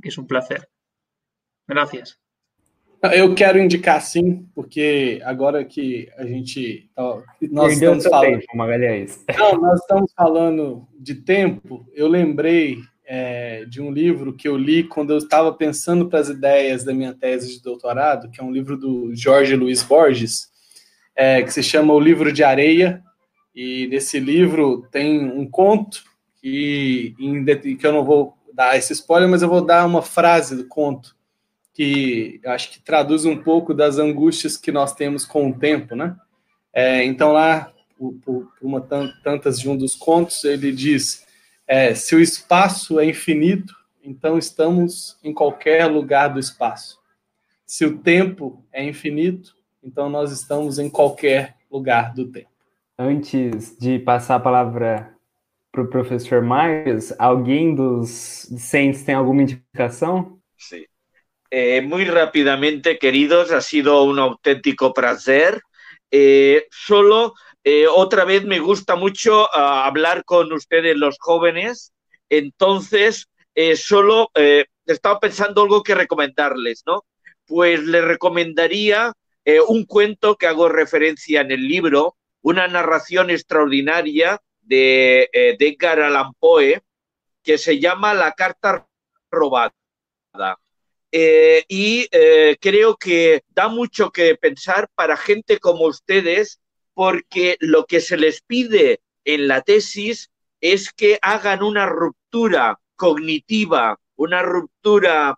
[0.00, 0.68] que es un placer.
[1.66, 2.18] Gracias.
[3.10, 6.88] Eu quero indicar sim, porque agora que a gente.
[6.96, 8.38] Nós Perdeu estamos falando.
[8.38, 9.24] Tempo, Magalhães.
[9.36, 11.84] Não, nós estamos falando de tempo.
[11.92, 16.28] Eu lembrei é, de um livro que eu li quando eu estava pensando para as
[16.28, 20.48] ideias da minha tese de doutorado, que é um livro do Jorge Luiz Borges,
[21.16, 23.02] é, que se chama O Livro de Areia.
[23.52, 26.04] E nesse livro tem um conto
[26.40, 27.14] que,
[27.78, 31.16] que eu não vou dar esse spoiler, mas eu vou dar uma frase do conto
[31.74, 36.16] que acho que traduz um pouco das angústias que nós temos com o tempo, né?
[36.72, 38.80] É, então lá, por, por, uma
[39.22, 41.26] tantas de um dos contos, ele diz:
[41.66, 47.00] é, se o espaço é infinito, então estamos em qualquer lugar do espaço.
[47.64, 52.50] Se o tempo é infinito, então nós estamos em qualquer lugar do tempo.
[52.98, 55.11] Antes de passar a palavra
[55.72, 60.38] para o professor Myers, alguém dos discentes tem alguma indicação?
[60.58, 60.84] Sim.
[61.50, 65.60] Eh, muy rápidamente, queridos, ha sido un auténtico placer.
[66.10, 67.32] Eh, solo
[67.64, 71.92] eh, otra vez me gusta mucho ah, hablar con ustedes, los jóvenes.
[72.28, 73.26] Entonces,
[73.76, 74.30] solo
[74.86, 77.04] estaba pensando algo que recomendarles, ¿no?
[77.46, 79.12] Pues les recomendaría
[79.44, 84.40] eh, un cuento que hago referencia en el libro, una narración extraordinaria
[84.72, 86.80] de, eh, de Edgar Allan Poe,
[87.42, 88.88] que se llama La carta
[89.30, 89.74] robada.
[91.10, 96.58] Eh, y eh, creo que da mucho que pensar para gente como ustedes,
[96.94, 100.30] porque lo que se les pide en la tesis
[100.62, 105.36] es que hagan una ruptura cognitiva, una ruptura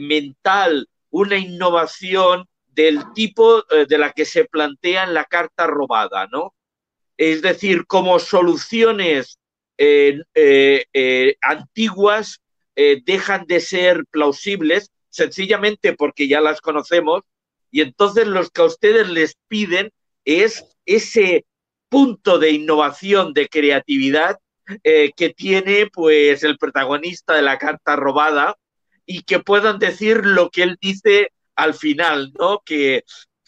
[0.00, 6.52] mental, una innovación del tipo de la que se plantea en la carta robada, ¿no?
[7.16, 9.38] Es decir, como soluciones
[9.78, 10.22] eh,
[11.42, 12.40] antiguas
[12.74, 17.22] dejan de ser plausibles sencillamente porque ya las conocemos
[17.70, 19.90] y entonces los que a ustedes les piden
[20.24, 21.46] es ese
[21.88, 24.38] punto de innovación, de creatividad
[24.82, 28.56] eh, que tiene pues el protagonista de la carta robada
[29.04, 32.62] y que puedan decir lo que él dice al final, ¿no?
[32.64, 33.04] Que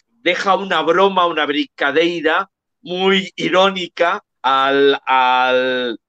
[0.07, 2.49] deja una broma, una brincadeira
[2.81, 5.99] muy irónica al, al,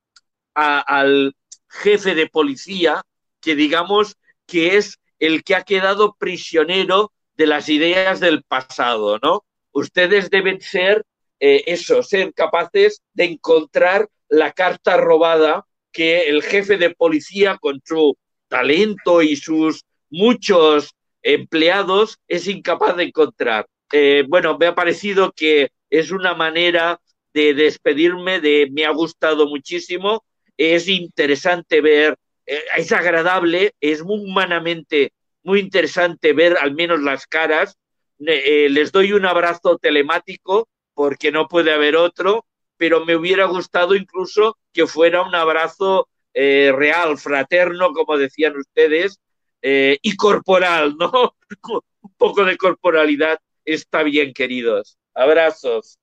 [0.55, 1.35] al
[1.69, 3.03] jefe de policía,
[3.41, 4.17] que digamos
[4.47, 9.45] que es el que ha quedado prisionero de las ideas del pasado, ¿no?
[9.73, 11.05] Ustedes deben ser
[11.39, 17.81] eh, eso, ser capaces de encontrar la carta robada que el jefe de policía con
[17.85, 18.17] su
[18.49, 23.67] talento y sus muchos empleados es incapaz de encontrar.
[23.93, 27.01] Eh, bueno, me ha parecido que es una manera
[27.35, 30.25] de despedirme, de me ha gustado muchísimo,
[30.57, 35.13] es interesante ver, eh, es agradable, es humanamente
[35.43, 37.79] muy interesante ver al menos las caras.
[38.27, 42.45] Eh, les doy un abrazo telemático porque no puede haber otro,
[42.77, 49.19] pero me hubiera gustado incluso que fuera un abrazo eh, real, fraterno, como decían ustedes,
[49.63, 51.35] y corporal, ¿no?
[52.03, 55.00] un pouco de corporalidade está bien, queridos.
[55.21, 55.99] Abraços.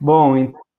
[0.00, 0.36] Bom,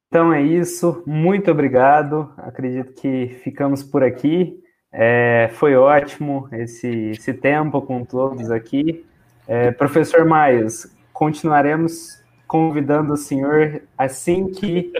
[0.07, 1.01] então é isso.
[1.07, 2.33] Muito obrigado.
[2.37, 4.61] Acredito que ficamos por aqui.
[4.91, 9.05] É, foi ótimo esse, esse tempo com todos aqui.
[9.47, 14.91] É, professor Maios, continuaremos convidando o senhor assim que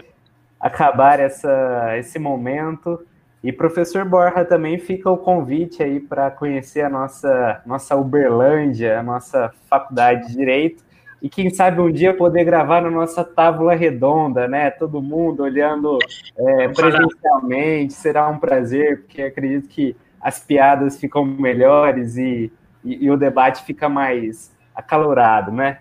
[0.58, 3.04] acabar essa, esse momento.
[3.44, 9.02] E professor Borja também fica o convite aí para conhecer a nossa, nossa Uberlândia, a
[9.02, 10.82] nossa faculdade de Direito,
[11.22, 14.72] e quem sabe um dia poder gravar na nossa tábua redonda, né?
[14.72, 15.96] Todo mundo olhando
[16.36, 22.52] é, presencialmente, será um prazer, porque acredito que as piadas ficam melhores e,
[22.84, 25.78] e, e o debate fica mais acalorado, né?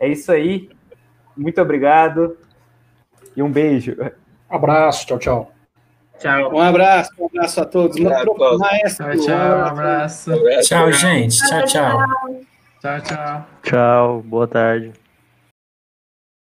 [0.00, 0.68] É isso aí.
[1.36, 2.36] Muito obrigado
[3.36, 3.96] e um beijo.
[4.50, 5.52] Abraço, tchau, tchau.
[6.18, 6.54] Tchau.
[6.56, 7.96] Um abraço, um abraço a todos.
[7.96, 10.32] Tchau, tchau, tchau, um abraço.
[10.62, 11.38] Tchau, gente.
[11.38, 12.51] Tchau, tchau.
[12.82, 13.46] Tchau, tchau.
[13.62, 14.92] Tchau, boa tarde.